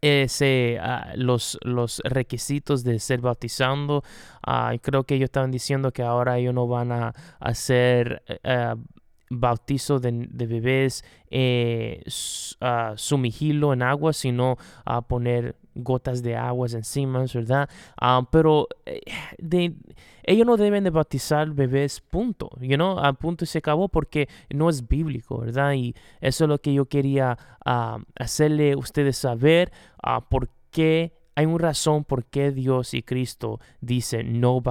ese, 0.00 0.78
ah, 0.80 1.12
los, 1.16 1.58
los 1.62 2.00
requisitos 2.04 2.84
de 2.84 2.98
ser 2.98 3.20
bautizando. 3.20 4.02
Uh, 4.46 4.78
creo 4.80 5.04
que 5.04 5.14
ellos 5.14 5.26
estaban 5.26 5.50
diciendo 5.50 5.92
que 5.92 6.02
ahora 6.02 6.38
ellos 6.38 6.54
no 6.54 6.66
van 6.66 6.92
a 6.92 7.14
hacer 7.40 8.22
uh, 8.44 8.76
bautizo 9.32 9.98
de, 9.98 10.28
bebés 10.30 11.04
eh, 11.30 12.02
sumergirlo 12.96 13.72
en 13.72 13.82
agua, 13.82 14.12
sino 14.12 14.58
a 14.84 15.02
poner 15.02 15.56
gotas 15.74 16.22
de 16.22 16.36
aguas 16.36 16.74
encima, 16.74 17.24
¿verdad? 17.32 17.68
pero 18.30 18.68
eh, 18.86 19.72
ellos 20.24 20.46
no 20.46 20.56
deben 20.56 20.84
de 20.84 20.90
bautizar 20.90 21.50
bebés, 21.50 22.00
punto, 22.00 22.50
you 22.60 22.76
know, 22.76 22.98
a 22.98 23.12
punto 23.12 23.44
y 23.44 23.46
se 23.46 23.58
acabó 23.58 23.88
porque 23.88 24.28
no 24.50 24.68
es 24.68 24.86
bíblico, 24.86 25.38
¿verdad? 25.38 25.72
Y 25.72 25.94
eso 26.20 26.44
es 26.44 26.48
lo 26.48 26.58
que 26.58 26.74
yo 26.74 26.86
quería 26.86 27.38
hacerle 28.16 28.72
a 28.72 28.78
ustedes 28.78 29.16
saber 29.16 29.72
por 30.28 30.48
qué 30.70 31.12
hay 31.34 31.46
una 31.46 31.68
razón 31.68 32.04
por 32.04 32.26
qué 32.26 32.50
Dios 32.50 32.94
y 32.94 33.02
Cristo 33.02 33.60
dicen 33.80 34.40
no 34.40 34.56
uh, 34.56 34.62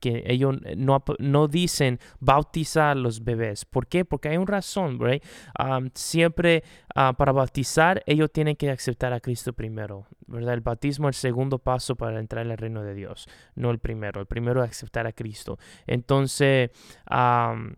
que 0.00 0.24
ellos 0.26 0.56
no, 0.76 1.04
no, 1.18 1.48
dicen 1.48 2.00
bautizar 2.18 2.96
los 2.96 3.22
bebés. 3.24 3.64
¿Por 3.64 3.86
qué? 3.86 4.04
Porque 4.04 4.28
hay 4.30 4.36
una 4.36 4.52
razón, 4.52 4.98
right? 4.98 5.22
Um, 5.58 5.90
siempre 5.94 6.64
uh, 6.96 7.14
para 7.14 7.32
bautizar 7.32 8.02
ellos 8.06 8.30
tienen 8.32 8.56
que 8.56 8.70
aceptar 8.70 9.12
a 9.12 9.20
Cristo 9.20 9.52
primero, 9.52 10.06
¿verdad? 10.26 10.54
El 10.54 10.60
bautismo 10.60 11.08
es 11.08 11.16
el 11.16 11.20
segundo 11.20 11.58
paso 11.58 11.96
para 11.96 12.18
entrar 12.18 12.44
en 12.44 12.52
el 12.52 12.58
reino 12.58 12.82
de 12.82 12.94
Dios, 12.94 13.28
no 13.54 13.70
el 13.70 13.78
primero. 13.78 14.20
El 14.20 14.26
primero 14.26 14.64
es 14.64 14.70
aceptar 14.70 15.06
a 15.06 15.12
Cristo. 15.12 15.58
Entonces, 15.86 16.70
um, 17.10 17.74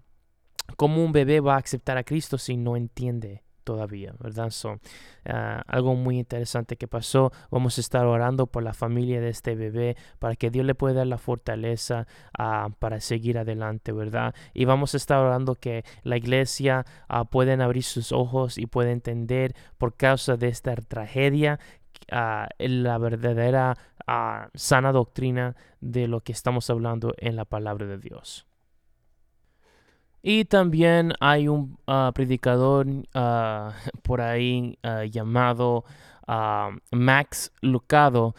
¿cómo 0.76 1.04
un 1.04 1.12
bebé 1.12 1.40
va 1.40 1.54
a 1.54 1.58
aceptar 1.58 1.98
a 1.98 2.04
Cristo 2.04 2.38
si 2.38 2.56
no 2.56 2.76
entiende? 2.76 3.42
Todavía, 3.62 4.14
¿verdad? 4.18 4.50
So, 4.50 4.78
ah, 5.26 5.62
algo 5.66 5.94
muy 5.94 6.18
interesante 6.18 6.76
que 6.76 6.88
pasó. 6.88 7.32
Vamos 7.50 7.78
a 7.78 7.80
estar 7.80 8.06
orando 8.06 8.46
por 8.46 8.62
la 8.62 8.74
familia 8.74 9.20
de 9.20 9.30
este 9.30 9.54
bebé 9.54 9.96
para 10.18 10.36
que 10.36 10.50
Dios 10.50 10.66
le 10.66 10.74
pueda 10.74 10.94
dar 10.94 11.06
la 11.06 11.18
fortaleza 11.18 12.06
uh, 12.38 12.70
para 12.78 13.00
seguir 13.00 13.38
adelante, 13.38 13.92
¿verdad? 13.92 14.34
Y 14.54 14.64
vamos 14.64 14.94
a 14.94 14.96
estar 14.96 15.18
orando 15.18 15.54
que 15.54 15.84
la 16.02 16.16
iglesia 16.16 16.84
uh, 17.08 17.24
pueden 17.24 17.60
abrir 17.60 17.84
sus 17.84 18.12
ojos 18.12 18.58
y 18.58 18.66
pueda 18.66 18.90
entender 18.90 19.54
por 19.78 19.96
causa 19.96 20.36
de 20.36 20.48
esta 20.48 20.74
tragedia 20.76 21.58
la 22.08 22.98
verdadera 22.98 23.76
sana 24.54 24.92
doctrina 24.92 25.56
de 25.80 26.08
lo 26.08 26.20
que 26.20 26.32
estamos 26.32 26.68
hablando 26.68 27.14
en 27.18 27.36
la 27.36 27.44
palabra 27.44 27.86
de 27.86 27.98
Dios. 27.98 28.46
Y 30.22 30.44
también 30.44 31.14
hay 31.18 31.48
un 31.48 31.78
ah, 31.86 32.12
predicador 32.14 32.86
ah, 33.14 33.72
por 34.02 34.20
ahí 34.20 34.78
ah, 34.82 35.04
llamado 35.04 35.84
Max 36.92 37.52
Lucado 37.60 38.34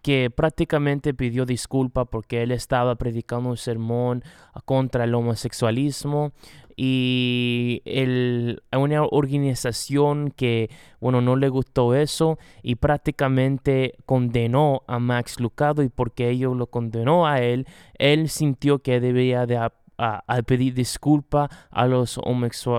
que 0.00 0.30
prácticamente 0.34 1.12
pidió 1.12 1.44
disculpa 1.44 2.06
porque 2.06 2.42
él 2.42 2.52
estaba 2.52 2.94
predicando 2.94 3.50
un 3.50 3.58
sermón 3.58 4.24
contra 4.64 5.04
el 5.04 5.14
homosexualismo 5.14 6.32
y 6.74 7.82
el, 7.84 8.62
una 8.72 9.02
organización 9.02 10.30
que, 10.30 10.70
bueno, 11.00 11.20
no 11.20 11.36
le 11.36 11.48
gustó 11.48 11.94
eso 11.94 12.38
y 12.62 12.76
prácticamente 12.76 13.94
condenó 14.06 14.82
a 14.86 14.98
Max 14.98 15.40
Lucado 15.40 15.82
y 15.82 15.88
porque 15.88 16.30
ellos 16.30 16.56
lo 16.56 16.68
condenó 16.68 17.26
a 17.26 17.40
él, 17.40 17.66
él 17.98 18.28
sintió 18.28 18.78
que 18.78 19.00
debía 19.00 19.46
de 19.46 19.58
a, 19.98 20.42
pedir 20.42 20.74
disculpa 20.74 21.48
a 21.70 21.86
los, 21.86 22.18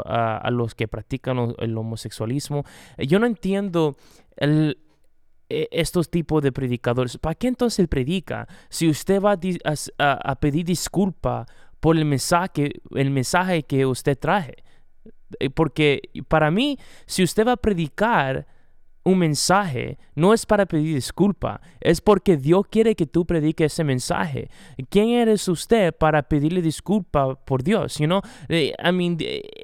a, 0.06 0.50
los 0.52 0.76
que 0.76 0.88
practican 0.88 1.56
el 1.58 1.78
homosexualismo. 1.78 2.64
Yo 2.98 3.20
no 3.20 3.26
entiendo 3.26 3.98
el, 4.36 4.78
e, 5.50 5.70
estos 5.72 6.10
tipos 6.10 6.44
de 6.44 6.52
predicadores. 6.52 7.18
¿Para 7.18 7.36
qué 7.36 7.48
entonces 7.48 7.88
predica? 7.88 8.48
Si 8.70 8.90
usted 8.90 9.22
va 9.22 9.38
a, 9.98 10.36
pedir 10.36 10.66
disculpa 10.66 11.46
por 11.80 11.98
el 11.98 12.06
mensaje, 12.06 12.74
el 12.96 13.12
mensaje 13.12 13.64
que 13.64 13.86
usted 13.86 14.18
traje. 14.18 14.64
Eh, 15.40 15.50
porque 15.50 16.02
para 16.28 16.52
mí, 16.52 16.78
si 17.06 17.24
usted 17.24 17.48
va 17.48 17.54
a 17.54 17.58
predicar, 17.58 18.48
un 19.08 19.20
mensaje 19.20 19.98
no 20.16 20.34
es 20.34 20.46
para 20.46 20.66
pedir 20.66 20.94
disculpa, 20.94 21.62
es 21.80 22.02
porque 22.02 22.36
Dios 22.36 22.66
quiere 22.70 22.94
que 22.94 23.06
tú 23.06 23.26
prediques 23.26 23.72
ese 23.72 23.86
mensaje. 23.86 24.50
¿Quién 24.90 25.10
eres 25.10 25.48
usted 25.48 25.94
para 25.94 26.24
pedirle 26.24 26.62
disculpa 26.62 27.36
por 27.36 27.64
Dios? 27.64 28.00
You 28.00 28.08
know? 28.08 28.22
Eh, 28.50 28.74
I 28.84 28.92
mean, 28.92 29.18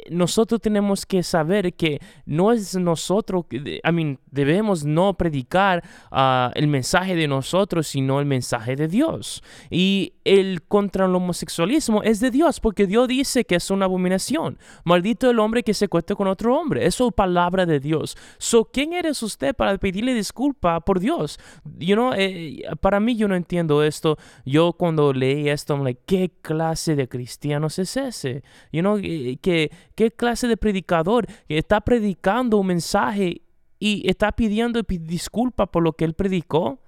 nosotros 0.09 0.61
tenemos 0.61 1.05
que 1.05 1.23
saber 1.23 1.73
que 1.73 1.99
no 2.25 2.53
es 2.53 2.73
nosotros, 2.75 3.45
I 3.51 3.91
mean, 3.91 4.17
debemos 4.31 4.85
no 4.85 5.13
predicar 5.15 5.83
ah, 6.09 6.51
el 6.55 6.67
mensaje 6.67 7.13
de 7.13 7.27
nosotros, 7.27 7.87
sino 7.87 8.21
el 8.21 8.25
mensaje 8.25 8.77
de 8.77 8.87
Dios. 8.87 9.43
Y 9.69 10.13
el 10.23 10.61
contra 10.63 11.05
el 11.05 11.15
homosexualismo 11.15 12.01
es 12.03 12.21
de 12.21 12.31
Dios, 12.31 12.61
porque 12.61 12.87
Dios 12.87 13.09
dice 13.09 13.43
que 13.43 13.55
es 13.55 13.69
una 13.69 13.85
abominación. 13.85 14.57
Maldito 14.85 15.29
el 15.29 15.39
hombre 15.39 15.63
que 15.63 15.73
se 15.73 15.89
cueste 15.89 16.15
con 16.15 16.27
otro 16.27 16.57
hombre. 16.57 16.85
Eso 16.85 17.07
es 17.07 17.13
palabra 17.13 17.65
de 17.65 17.81
Dios. 17.81 18.15
So, 18.37 18.65
¿quién 18.71 18.93
eres 18.93 19.21
usted? 19.21 19.32
Usted 19.33 19.55
para 19.55 19.77
pedirle 19.77 20.13
disculpa 20.13 20.79
por 20.79 20.99
Dios. 20.99 21.39
You 21.77 21.95
know, 21.95 22.13
eh, 22.15 22.63
para 22.81 22.99
mí 22.99 23.15
yo 23.15 23.27
no 23.27 23.35
entiendo 23.35 23.83
esto. 23.83 24.17
Yo 24.45 24.73
cuando 24.73 25.13
leí 25.13 25.49
esto, 25.49 25.73
I'm 25.73 25.83
like, 25.83 26.01
¿qué 26.05 26.31
clase 26.41 26.95
de 26.95 27.07
cristianos 27.07 27.79
es 27.79 27.97
ese? 27.97 28.43
You 28.71 28.81
know, 28.81 28.97
eh, 28.97 29.37
¿qué, 29.41 29.71
qué 29.95 30.11
clase 30.11 30.47
de 30.47 30.57
predicador 30.57 31.27
está 31.47 31.81
predicando 31.81 32.57
un 32.57 32.67
mensaje 32.67 33.41
y 33.79 34.09
está 34.09 34.31
pidiendo 34.31 34.81
disculpa 34.87 35.65
por 35.65 35.83
lo 35.83 35.93
que 35.93 36.05
él 36.05 36.13
predicó? 36.13 36.79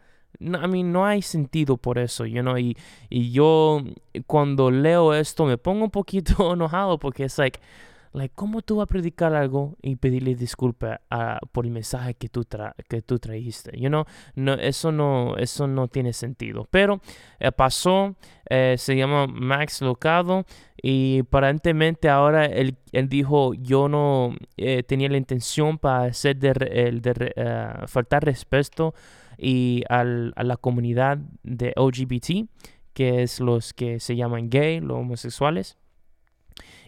a 0.61 0.67
mí 0.67 0.83
no 0.83 1.05
hay 1.05 1.21
sentido 1.21 1.77
por 1.77 1.97
eso, 1.97 2.25
you 2.25 2.41
know, 2.41 2.57
y, 2.57 2.75
y 3.09 3.31
yo 3.31 3.81
cuando 4.27 4.69
leo 4.69 5.13
esto 5.13 5.45
me 5.45 5.57
pongo 5.57 5.85
un 5.85 5.91
poquito 5.91 6.33
enojado 6.53 6.99
porque 6.99 7.23
es 7.23 7.37
like, 7.37 7.59
Like, 8.15 8.33
¿Cómo 8.33 8.61
tú 8.61 8.77
vas 8.77 8.85
a 8.85 8.87
predicar 8.87 9.35
algo 9.35 9.75
y 9.81 9.97
pedirle 9.97 10.35
disculpas 10.35 10.99
por 11.51 11.65
el 11.65 11.71
mensaje 11.71 12.13
que 12.13 12.29
tú, 12.29 12.45
que 12.87 13.01
tú 13.01 13.19
trajiste? 13.19 13.77
You 13.77 13.89
know? 13.89 14.05
no, 14.35 14.53
eso, 14.53 14.91
no, 14.91 15.35
eso 15.37 15.67
no 15.67 15.89
tiene 15.89 16.13
sentido. 16.13 16.65
Pero 16.71 17.01
eh, 17.39 17.51
pasó, 17.51 18.15
eh, 18.49 18.75
se 18.77 18.95
llama 18.95 19.27
Max 19.27 19.81
Locado 19.81 20.45
y 20.81 21.19
aparentemente 21.19 22.07
ahora 22.07 22.45
él, 22.45 22.77
él 22.93 23.09
dijo, 23.09 23.53
yo 23.53 23.89
no 23.89 24.33
eh, 24.55 24.83
tenía 24.83 25.09
la 25.09 25.17
intención 25.17 25.77
para 25.77 26.05
hacer 26.05 26.37
de, 26.37 26.53
de 26.53 27.85
faltar 27.87 28.23
respeto 28.23 28.93
y 29.37 29.83
al, 29.89 30.31
a 30.37 30.43
la 30.43 30.55
comunidad 30.55 31.17
de 31.43 31.73
LGBT, 31.75 32.49
que 32.93 33.23
es 33.23 33.41
los 33.41 33.73
que 33.73 33.99
se 33.99 34.15
llaman 34.15 34.49
gay, 34.49 34.79
los 34.79 34.99
homosexuales. 34.99 35.77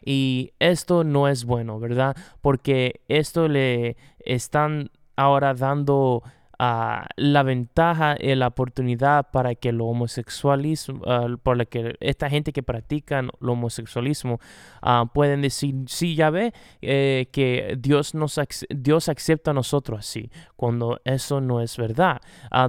Y 0.09 0.53
esto 0.59 1.03
no 1.03 1.27
es 1.27 1.43
bueno, 1.43 1.81
¿verdad? 1.81 2.15
Porque 2.39 3.01
esto 3.09 3.49
le 3.49 3.97
están 4.19 4.89
ahora 5.17 5.53
dando 5.53 6.23
uh, 6.57 7.03
la 7.17 7.43
ventaja 7.43 8.15
y 8.17 8.33
la 8.35 8.47
oportunidad 8.47 9.31
para 9.31 9.53
que 9.55 9.67
el 9.67 9.81
homosexualismo, 9.81 11.01
por 11.43 11.57
la 11.57 11.65
que 11.65 11.97
esta 11.99 12.29
gente 12.29 12.53
que 12.53 12.63
practica 12.63 13.19
el 13.19 13.29
homosexualismo 13.41 14.39
uh, 14.81 15.07
pueden 15.13 15.41
decir, 15.41 15.75
sí, 15.87 16.15
ya 16.15 16.29
ve 16.29 16.53
eh, 16.81 17.27
que 17.33 17.75
Dios, 17.77 18.15
nos 18.15 18.39
Dios 18.69 19.09
acepta 19.09 19.51
a 19.51 19.53
nosotros 19.53 19.99
así, 19.99 20.31
cuando 20.55 21.01
eso 21.03 21.41
no 21.41 21.59
es 21.59 21.75
verdad. 21.75 22.21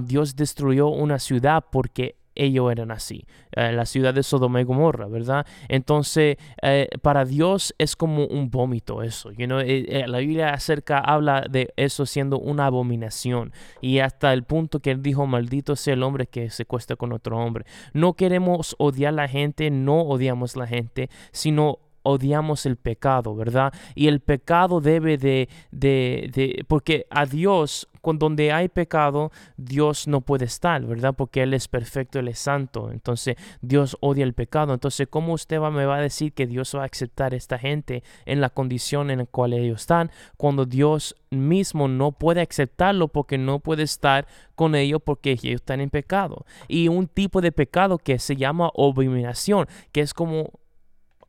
Dios 0.03 0.35
destruyó 0.35 0.89
una 0.89 1.19
ciudad 1.19 1.63
porque 1.71 2.18
ellos 2.35 2.71
eran 2.71 2.91
así, 2.91 3.25
en 3.51 3.75
la 3.75 3.85
ciudad 3.85 4.13
de 4.13 4.23
Sodoma 4.23 4.61
y 4.61 4.63
Gomorra, 4.63 5.07
¿verdad? 5.07 5.45
Entonces, 5.67 6.37
eh, 6.61 6.87
para 7.01 7.25
Dios 7.25 7.73
es 7.77 7.95
como 7.95 8.25
un 8.25 8.49
vómito 8.49 9.03
eso, 9.03 9.31
you 9.31 9.45
know? 9.45 9.59
Eh, 9.59 9.85
eh, 9.87 10.07
la 10.07 10.19
Biblia 10.19 10.53
acerca, 10.53 10.99
habla 10.99 11.45
de 11.49 11.73
eso 11.75 12.05
siendo 12.05 12.39
una 12.39 12.67
abominación 12.67 13.51
y 13.81 13.99
hasta 13.99 14.33
el 14.33 14.43
punto 14.43 14.79
que 14.79 14.91
él 14.91 15.01
dijo, 15.01 15.27
maldito 15.27 15.75
sea 15.75 15.93
el 15.93 16.03
hombre 16.03 16.27
que 16.27 16.49
se 16.49 16.65
cuesta 16.65 16.95
con 16.95 17.11
otro 17.11 17.37
hombre. 17.37 17.65
No 17.93 18.13
queremos 18.13 18.75
odiar 18.79 19.09
a 19.13 19.15
la 19.15 19.27
gente, 19.27 19.69
no 19.71 20.01
odiamos 20.01 20.55
a 20.55 20.59
la 20.59 20.67
gente, 20.67 21.09
sino 21.31 21.79
odiamos 22.03 22.65
el 22.65 22.77
pecado, 22.77 23.35
¿verdad? 23.35 23.73
Y 23.95 24.07
el 24.07 24.21
pecado 24.21 24.81
debe 24.81 25.17
de, 25.17 25.49
de, 25.71 26.29
de, 26.33 26.65
porque 26.67 27.05
a 27.09 27.25
Dios, 27.25 27.88
con 28.01 28.19
donde 28.19 28.51
hay 28.51 28.69
pecado, 28.69 29.31
Dios 29.57 30.07
no 30.07 30.21
puede 30.21 30.45
estar, 30.45 30.83
¿verdad? 30.85 31.13
Porque 31.15 31.43
Él 31.43 31.53
es 31.53 31.67
perfecto, 31.67 32.19
Él 32.19 32.27
es 32.27 32.39
santo. 32.39 32.91
Entonces, 32.91 33.35
Dios 33.61 33.97
odia 33.99 34.23
el 34.23 34.33
pecado. 34.33 34.73
Entonces, 34.73 35.07
¿cómo 35.09 35.33
usted 35.33 35.59
va, 35.59 35.71
me 35.71 35.85
va 35.85 35.97
a 35.97 36.01
decir 36.01 36.33
que 36.33 36.47
Dios 36.47 36.73
va 36.75 36.83
a 36.83 36.85
aceptar 36.85 37.33
a 37.33 37.37
esta 37.37 37.57
gente 37.57 38.03
en 38.25 38.41
la 38.41 38.49
condición 38.49 39.11
en 39.11 39.19
la 39.19 39.25
cual 39.25 39.53
ellos 39.53 39.81
están, 39.81 40.11
cuando 40.37 40.65
Dios 40.65 41.15
mismo 41.29 41.87
no 41.87 42.11
puede 42.11 42.41
aceptarlo 42.41 43.07
porque 43.07 43.37
no 43.37 43.59
puede 43.59 43.83
estar 43.83 44.27
con 44.55 44.75
ellos 44.75 45.01
porque 45.03 45.31
ellos 45.31 45.61
están 45.61 45.81
en 45.81 45.89
pecado? 45.89 46.45
Y 46.67 46.87
un 46.87 47.07
tipo 47.07 47.41
de 47.41 47.51
pecado 47.51 47.97
que 47.97 48.19
se 48.19 48.35
llama 48.35 48.71
abominación, 48.75 49.67
que 49.91 50.01
es 50.01 50.13
como 50.13 50.51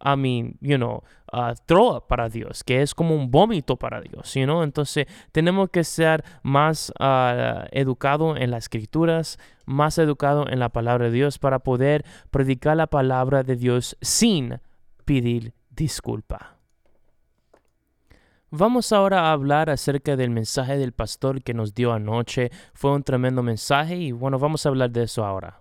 I 0.02 0.16
mean, 0.16 0.56
you 0.60 0.76
know, 0.76 1.02
uh, 1.32 1.54
throw 1.66 2.06
para 2.06 2.28
Dios, 2.28 2.64
que 2.64 2.82
es 2.82 2.94
como 2.94 3.14
un 3.14 3.30
vómito 3.30 3.76
para 3.76 4.00
Dios, 4.00 4.34
you 4.34 4.44
know? 4.44 4.62
Entonces, 4.62 5.06
tenemos 5.32 5.70
que 5.70 5.84
ser 5.84 6.24
más 6.42 6.92
uh, 6.98 7.66
educados 7.70 8.38
en 8.38 8.50
las 8.50 8.64
escrituras, 8.64 9.38
más 9.66 9.98
educados 9.98 10.46
en 10.50 10.58
la 10.58 10.70
palabra 10.70 11.06
de 11.06 11.12
Dios 11.12 11.38
para 11.38 11.58
poder 11.58 12.04
predicar 12.30 12.76
la 12.76 12.86
palabra 12.86 13.42
de 13.42 13.56
Dios 13.56 13.96
sin 14.00 14.60
pedir 15.04 15.52
disculpa. 15.70 16.56
Vamos 18.52 18.92
ahora 18.92 19.28
a 19.28 19.32
hablar 19.32 19.70
acerca 19.70 20.16
del 20.16 20.30
mensaje 20.30 20.76
del 20.76 20.92
pastor 20.92 21.40
que 21.42 21.54
nos 21.54 21.72
dio 21.72 21.92
anoche. 21.92 22.50
Fue 22.74 22.90
un 22.90 23.04
tremendo 23.04 23.44
mensaje 23.44 23.94
y 23.96 24.10
bueno, 24.10 24.40
vamos 24.40 24.66
a 24.66 24.70
hablar 24.70 24.90
de 24.90 25.04
eso 25.04 25.24
ahora. 25.24 25.60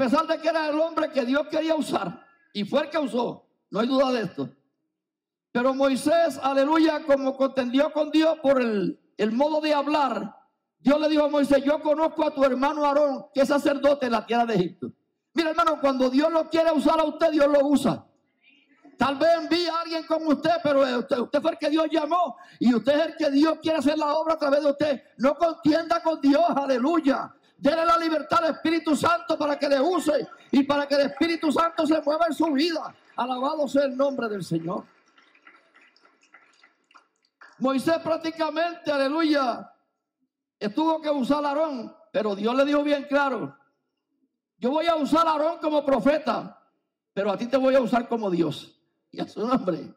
Pesar 0.00 0.26
de 0.26 0.38
que 0.38 0.48
era 0.48 0.66
el 0.66 0.80
hombre 0.80 1.10
que 1.10 1.26
Dios 1.26 1.46
quería 1.48 1.74
usar, 1.74 2.24
y 2.54 2.64
fue 2.64 2.84
el 2.84 2.88
que 2.90 2.98
usó, 2.98 3.46
no 3.70 3.80
hay 3.80 3.86
duda 3.86 4.10
de 4.12 4.22
esto. 4.22 4.48
Pero 5.52 5.74
Moisés, 5.74 6.40
aleluya, 6.42 7.02
como 7.04 7.36
contendió 7.36 7.92
con 7.92 8.10
Dios 8.10 8.38
por 8.42 8.62
el, 8.62 8.98
el 9.18 9.32
modo 9.32 9.60
de 9.60 9.74
hablar, 9.74 10.36
Dios 10.78 10.98
le 10.98 11.08
dijo 11.10 11.24
a 11.24 11.28
Moisés, 11.28 11.62
yo 11.62 11.82
conozco 11.82 12.24
a 12.24 12.34
tu 12.34 12.42
hermano 12.42 12.86
Aarón, 12.86 13.26
que 13.34 13.42
es 13.42 13.48
sacerdote 13.48 14.06
en 14.06 14.12
la 14.12 14.24
tierra 14.24 14.46
de 14.46 14.54
Egipto. 14.54 14.90
Mira 15.34 15.50
hermano, 15.50 15.78
cuando 15.82 16.08
Dios 16.08 16.32
lo 16.32 16.48
quiere 16.48 16.72
usar 16.72 16.98
a 16.98 17.04
usted, 17.04 17.30
Dios 17.32 17.48
lo 17.48 17.66
usa. 17.66 18.06
Tal 18.96 19.16
vez 19.16 19.28
envíe 19.38 19.66
a 19.66 19.82
alguien 19.82 20.06
como 20.06 20.30
usted, 20.30 20.50
pero 20.62 20.80
usted, 20.98 21.18
usted, 21.18 21.42
fue 21.42 21.50
el 21.50 21.58
que 21.58 21.68
Dios 21.68 21.86
llamó 21.90 22.36
y 22.58 22.74
usted 22.74 23.00
es 23.00 23.06
el 23.06 23.16
que 23.16 23.30
Dios 23.30 23.58
quiere 23.60 23.78
hacer 23.78 23.98
la 23.98 24.14
obra 24.14 24.34
a 24.34 24.38
través 24.38 24.62
de 24.62 24.70
usted. 24.70 25.02
No 25.18 25.34
contienda 25.34 26.02
con 26.02 26.20
Dios, 26.20 26.44
aleluya. 26.56 27.34
Dele 27.60 27.84
la 27.84 27.98
libertad 27.98 28.42
al 28.42 28.54
Espíritu 28.54 28.96
Santo 28.96 29.36
para 29.36 29.58
que 29.58 29.68
le 29.68 29.78
use 29.78 30.26
y 30.50 30.62
para 30.62 30.88
que 30.88 30.94
el 30.94 31.02
Espíritu 31.02 31.52
Santo 31.52 31.86
se 31.86 32.00
mueva 32.00 32.24
en 32.26 32.32
su 32.32 32.46
vida. 32.46 32.94
Alabado 33.16 33.68
sea 33.68 33.84
el 33.84 33.94
nombre 33.94 34.30
del 34.30 34.42
Señor. 34.42 34.86
Moisés 37.58 37.98
prácticamente, 37.98 38.90
aleluya, 38.90 39.70
estuvo 40.58 41.02
que 41.02 41.10
usar 41.10 41.44
a 41.44 41.48
Aarón, 41.48 41.94
pero 42.10 42.34
Dios 42.34 42.54
le 42.54 42.64
dijo 42.64 42.82
bien 42.82 43.04
claro, 43.04 43.54
yo 44.56 44.70
voy 44.70 44.86
a 44.86 44.94
usar 44.94 45.28
a 45.28 45.32
Aarón 45.32 45.58
como 45.58 45.84
profeta, 45.84 46.58
pero 47.12 47.30
a 47.30 47.36
ti 47.36 47.46
te 47.46 47.58
voy 47.58 47.74
a 47.74 47.82
usar 47.82 48.08
como 48.08 48.30
Dios. 48.30 48.80
Y 49.10 49.20
a 49.20 49.28
su 49.28 49.46
nombre. 49.46 49.94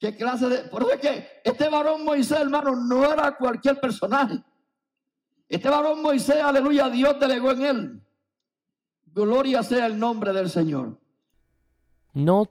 ¿Qué 0.00 0.16
clase 0.16 0.48
de...? 0.48 0.58
Por 0.70 0.82
eso 0.82 0.92
es 0.94 1.00
que 1.00 1.40
este 1.44 1.68
varón 1.68 2.04
Moisés, 2.04 2.40
hermano, 2.40 2.74
no 2.74 3.04
era 3.04 3.36
cualquier 3.36 3.78
personaje. 3.78 4.42
Este 5.48 5.68
varón 5.68 6.02
Moisés, 6.02 6.42
aleluya, 6.42 6.88
Dios 6.88 7.18
delegó 7.20 7.52
en 7.52 7.62
él. 7.62 8.02
Gloria 9.06 9.62
sea 9.62 9.86
el 9.86 9.98
nombre 9.98 10.32
del 10.32 10.50
Señor. 10.50 10.98
No 12.12 12.48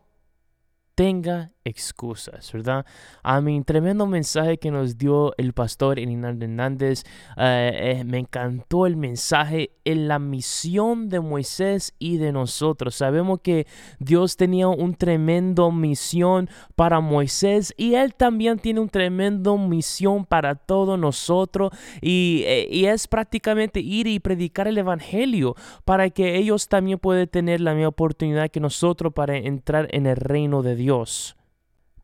tenga 0.95 1.52
excusas, 1.65 2.51
¿verdad? 2.51 2.85
A 3.21 3.39
mi 3.41 3.61
tremendo 3.63 4.05
mensaje 4.05 4.57
que 4.57 4.71
nos 4.71 4.97
dio 4.97 5.33
el 5.37 5.53
pastor 5.53 5.99
Hernández 5.99 6.43
Hernández. 6.43 7.03
Eh, 7.37 7.97
eh, 7.99 8.03
me 8.03 8.19
encantó 8.19 8.85
el 8.85 8.95
mensaje 8.95 9.71
en 9.85 10.07
la 10.07 10.19
misión 10.19 11.09
de 11.09 11.19
Moisés 11.19 11.93
y 11.99 12.17
de 12.17 12.31
nosotros. 12.31 12.95
Sabemos 12.95 13.39
que 13.41 13.67
Dios 13.99 14.37
tenía 14.37 14.67
un 14.67 14.95
tremendo 14.95 15.71
misión 15.71 16.49
para 16.75 16.99
Moisés 16.99 17.73
y 17.77 17.95
Él 17.95 18.13
también 18.15 18.59
tiene 18.59 18.79
un 18.79 18.89
tremendo 18.89 19.57
misión 19.57 20.25
para 20.25 20.55
todos 20.55 20.99
nosotros. 20.99 21.71
Y, 22.01 22.43
eh, 22.45 22.67
y 22.69 22.85
es 22.85 23.07
prácticamente 23.07 23.79
ir 23.79 24.07
y 24.07 24.19
predicar 24.19 24.67
el 24.67 24.77
Evangelio 24.77 25.55
para 25.85 26.09
que 26.09 26.37
ellos 26.37 26.67
también 26.67 26.99
puedan 26.99 27.27
tener 27.27 27.61
la 27.61 27.73
misma 27.73 27.89
oportunidad 27.89 28.49
que 28.49 28.59
nosotros 28.59 29.13
para 29.13 29.37
entrar 29.37 29.87
en 29.91 30.05
el 30.05 30.17
reino 30.17 30.61
de 30.61 30.75
Dios. 30.75 31.35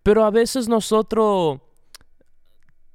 Pero 0.04 0.24
a 0.24 0.32
veces 0.32 0.68
nosotros 0.68 1.60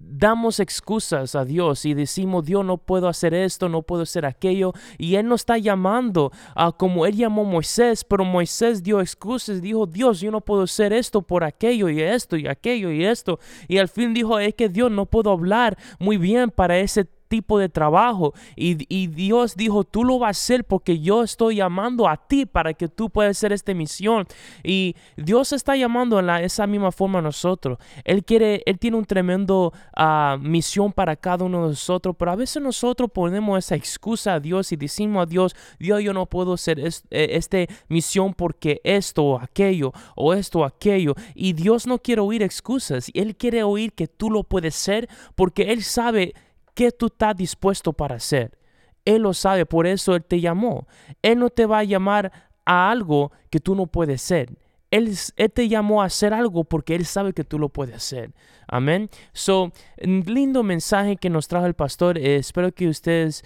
damos 0.07 0.61
excusas 0.61 1.35
a 1.35 1.45
Dios 1.45 1.85
y 1.85 1.95
decimos, 1.95 2.45
Dios 2.45 2.65
no 2.65 2.79
puedo 2.79 3.09
hacer 3.09 3.35
esto, 3.35 3.69
no 3.69 3.83
puedo 3.83 4.03
hacer 4.03 4.27
aquello. 4.27 4.73
Y 4.99 5.17
Él 5.17 5.29
nos 5.29 5.43
está 5.43 5.59
llamando 5.59 6.33
a 6.55 6.73
como 6.73 7.07
Él 7.07 7.17
llamó 7.17 7.43
a 7.43 7.49
Moisés, 7.49 8.05
pero 8.05 8.25
Moisés 8.25 8.83
dio 8.83 9.01
excusas, 9.01 9.61
dijo, 9.61 9.87
Dios, 9.87 10.21
yo 10.21 10.31
no 10.31 10.41
puedo 10.41 10.63
hacer 10.63 10.93
esto 10.93 11.23
por 11.23 11.45
aquello 11.45 11.89
y 11.89 12.01
esto 12.01 12.37
y 12.37 12.47
aquello 12.47 12.91
y 12.91 13.05
esto. 13.05 13.39
Y 13.69 13.79
al 13.79 13.89
fin 13.89 14.15
dijo, 14.15 14.39
es 14.39 14.55
que 14.55 14.69
Dios 14.69 14.91
no 14.91 15.07
puedo 15.07 15.31
hablar 15.31 15.77
muy 15.99 16.17
bien 16.17 16.51
para 16.51 16.79
ese 16.79 17.05
tipo 17.35 17.59
de 17.59 17.69
trabajo. 17.69 18.33
Y, 18.55 18.75
Dios 19.09 19.57
dijo, 19.57 19.83
tú 19.83 20.05
lo 20.05 20.21
vas 20.21 20.29
a 20.29 20.31
hacer 20.31 20.65
porque 20.65 21.01
yo 21.01 21.25
estoy 21.25 21.57
llamando 21.57 22.09
a 22.09 22.17
ti 22.17 22.47
para 22.47 22.75
que 22.75 22.89
tú 22.89 23.11
puedas 23.11 23.37
hacer 23.37 23.53
esta 23.53 23.75
misión. 23.75 24.27
Y 24.63 24.95
Dios 25.17 25.53
está 25.53 25.75
llamando 25.75 26.21
en 26.21 26.27
la, 26.27 26.43
esa 26.43 26.67
misma 26.67 26.93
forma 26.93 27.19
a 27.19 27.23
nosotros. 27.23 27.79
Él 28.05 28.25
quiere, 28.25 28.63
Él 28.67 28.79
tiene 28.79 28.97
un 28.97 29.05
tremendo 29.05 29.73
uh, 29.97 30.39
misión 30.39 30.93
para 30.93 31.17
cada 31.17 31.45
uno 31.45 31.63
de 31.63 31.69
nosotros, 31.71 32.15
pero 32.17 32.31
a 32.31 32.37
veces 32.37 32.63
nosotros 32.63 33.11
ponemos 33.13 33.59
esa 33.59 33.75
excusa 33.75 34.35
a 34.35 34.41
Dios 34.41 34.71
y 34.71 34.77
decimos 34.77 35.25
a 35.25 35.27
Dios, 35.27 35.57
Dios, 35.81 36.03
yo 36.03 36.13
no 36.13 36.27
puedo 36.27 36.53
hacer 36.53 36.79
eh, 36.79 36.91
esta 37.11 37.59
misión 37.89 38.33
porque 38.33 38.81
esto 38.85 39.25
o 39.25 39.39
aquello 39.41 39.93
o 40.15 40.35
esto 40.35 40.61
o 40.61 40.65
aquello. 40.65 41.15
Y 41.35 41.53
Dios 41.53 41.87
no 41.89 41.99
quiere 41.99 42.21
oír 42.21 42.43
excusas. 42.43 43.11
Él 43.13 43.35
quiere 43.35 43.65
oír 43.65 43.93
que 43.93 44.07
tú 44.07 44.31
lo 44.31 44.45
puedes 44.45 44.77
ser 44.77 45.09
porque 45.35 45.73
Él 45.73 45.83
sabe 45.83 46.35
qué 46.75 46.91
tú 46.91 47.07
estás 47.07 47.37
dispuesto 47.37 47.93
para 47.93 48.17
hacer. 48.17 48.59
Él 49.05 49.23
lo 49.23 49.35
sabe, 49.35 49.67
por 49.67 49.87
eso 49.87 50.15
Él 50.15 50.25
te 50.25 50.41
llamó. 50.41 50.87
Él 51.23 51.39
no 51.39 51.51
te 51.51 51.67
va 51.67 51.79
a 51.79 51.85
llamar 51.85 52.33
a 52.65 52.91
algo 52.91 53.33
que 53.51 53.61
tú 53.61 53.75
no 53.75 53.87
puedes 53.87 54.23
ser. 54.23 54.59
Él, 54.91 55.17
él, 55.37 55.51
te 55.51 55.69
llamó 55.69 56.03
a 56.03 56.07
hacer 56.07 56.33
algo 56.33 56.65
porque 56.65 56.95
Él 56.95 57.05
sabe 57.05 57.33
que 57.33 57.45
tú 57.45 57.59
lo 57.59 57.69
puedes 57.69 57.97
hacer. 57.97 58.33
Amén. 58.67 59.11
So, 59.33 59.73
lindo 59.99 60.63
mensaje 60.63 61.17
que 61.17 61.31
nos 61.31 61.49
trajo 61.49 61.67
el 61.67 61.75
pastor. 61.75 62.19
Eh, 62.19 62.37
espero 62.37 62.73
que 62.73 62.89
ustedes 62.89 63.45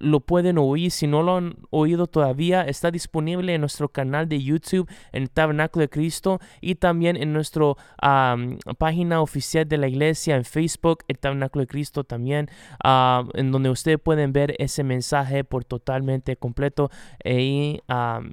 lo 0.00 0.20
pueden 0.20 0.58
oír. 0.58 0.90
Si 0.90 1.06
no 1.06 1.22
lo 1.22 1.36
han 1.36 1.56
oído 1.70 2.06
todavía, 2.06 2.62
está 2.62 2.90
disponible 2.90 3.54
en 3.54 3.60
nuestro 3.60 3.88
canal 3.88 4.28
de 4.28 4.42
YouTube, 4.42 4.88
en 5.12 5.26
Tabernáculo 5.28 5.82
de 5.82 5.88
Cristo, 5.88 6.40
y 6.60 6.74
también 6.76 7.16
en 7.16 7.32
nuestra 7.32 7.74
página 8.78 9.20
oficial 9.20 9.66
de 9.66 9.78
la 9.78 9.88
iglesia, 9.88 10.36
en 10.36 10.44
Facebook, 10.44 11.04
el 11.08 11.18
Tabernáculo 11.18 11.62
de 11.62 11.68
Cristo 11.68 12.04
también, 12.04 12.48
en 12.84 13.52
donde 13.52 13.70
ustedes 13.70 13.98
pueden 13.98 14.32
ver 14.32 14.54
ese 14.58 14.84
mensaje 14.84 15.44
por 15.44 15.64
totalmente 15.64 16.36
completo. 16.36 16.90
Y 17.24 17.80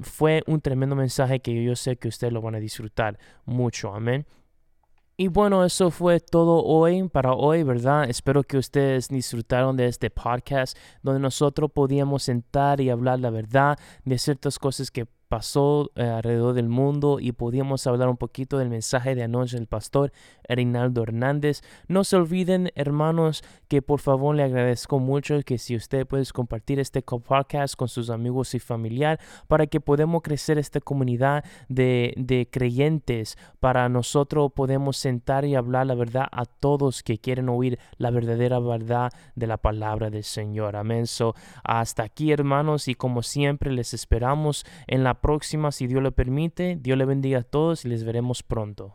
fue 0.01 0.43
un 0.47 0.61
tremendo 0.61 0.95
mensaje 0.95 1.39
que 1.39 1.63
yo 1.63 1.75
sé 1.75 1.95
que 1.97 2.07
ustedes 2.07 2.33
lo 2.33 2.41
van 2.41 2.55
a 2.55 2.59
disfrutar 2.59 3.17
mucho. 3.45 3.93
Amén. 3.93 4.25
Y 5.23 5.29
bueno, 5.29 5.63
eso 5.63 5.89
fue 5.89 6.19
todo 6.19 6.65
hoy 6.65 7.07
para 7.07 7.31
hoy, 7.31 7.63
¿verdad? 7.63 8.09
Espero 8.09 8.43
que 8.43 8.57
ustedes 8.57 9.07
disfrutaron 9.07 9.77
de 9.77 9.87
este 9.87 10.09
podcast 10.09 10.77
donde 11.01 11.21
nosotros 11.21 11.71
podíamos 11.71 12.23
sentar 12.23 12.81
y 12.81 12.89
hablar 12.89 13.21
la 13.21 13.29
verdad 13.29 13.79
de 14.03 14.17
ciertas 14.17 14.59
cosas 14.59 14.91
que 14.91 15.07
pasó 15.33 15.89
eh, 15.95 16.03
alrededor 16.03 16.53
del 16.53 16.69
mundo 16.69 17.17
y 17.19 17.31
podíamos 17.31 17.87
hablar 17.87 18.07
un 18.07 18.17
poquito 18.17 18.59
del 18.59 18.69
mensaje 18.69 19.15
de 19.15 19.23
anoche 19.23 19.57
del 19.57 19.65
pastor 19.65 20.11
Reinaldo 20.47 21.01
Hernández. 21.01 21.63
No 21.87 22.03
se 22.03 22.17
olviden, 22.17 22.71
hermanos, 22.75 23.43
que 23.67 23.81
por 23.81 23.99
favor 23.99 24.35
le 24.35 24.43
agradezco 24.43 24.99
mucho 24.99 25.39
que 25.43 25.57
si 25.57 25.75
usted 25.75 26.05
puede 26.05 26.23
compartir 26.31 26.79
este 26.79 27.01
podcast 27.01 27.75
con 27.75 27.87
sus 27.87 28.11
amigos 28.11 28.53
y 28.53 28.59
familiar 28.59 29.19
para 29.47 29.65
que 29.65 29.81
podamos 29.81 30.21
crecer 30.21 30.59
esta 30.59 30.79
comunidad 30.79 31.43
de, 31.67 32.13
de 32.15 32.47
creyentes, 32.51 33.35
para 33.59 33.89
nosotros 33.89 34.51
podemos 34.53 34.97
sentar 34.97 35.45
y 35.45 35.55
hablar 35.55 35.87
la 35.87 35.95
verdad 35.95 36.27
a 36.31 36.45
todos 36.45 37.01
que 37.01 37.17
quieren 37.17 37.49
oír 37.49 37.79
la 37.97 38.11
verdadera 38.11 38.59
verdad 38.59 39.11
de 39.33 39.47
la 39.47 39.57
palabra 39.57 40.11
del 40.11 40.25
Señor. 40.25 40.75
Amén. 40.75 41.07
So, 41.07 41.33
hasta 41.63 42.03
aquí, 42.03 42.31
hermanos, 42.31 42.87
y 42.87 42.93
como 42.93 43.23
siempre 43.23 43.71
les 43.71 43.95
esperamos 43.95 44.63
en 44.85 45.03
la 45.03 45.22
próxima, 45.23 45.71
si 45.71 45.87
Dios 45.87 46.03
lo 46.03 46.11
permite. 46.11 46.77
Dios 46.79 46.95
le 46.99 47.05
bendiga 47.05 47.39
a 47.39 47.43
todos 47.43 47.85
y 47.85 47.87
les 47.87 48.03
veremos 48.03 48.43
pronto. 48.43 48.93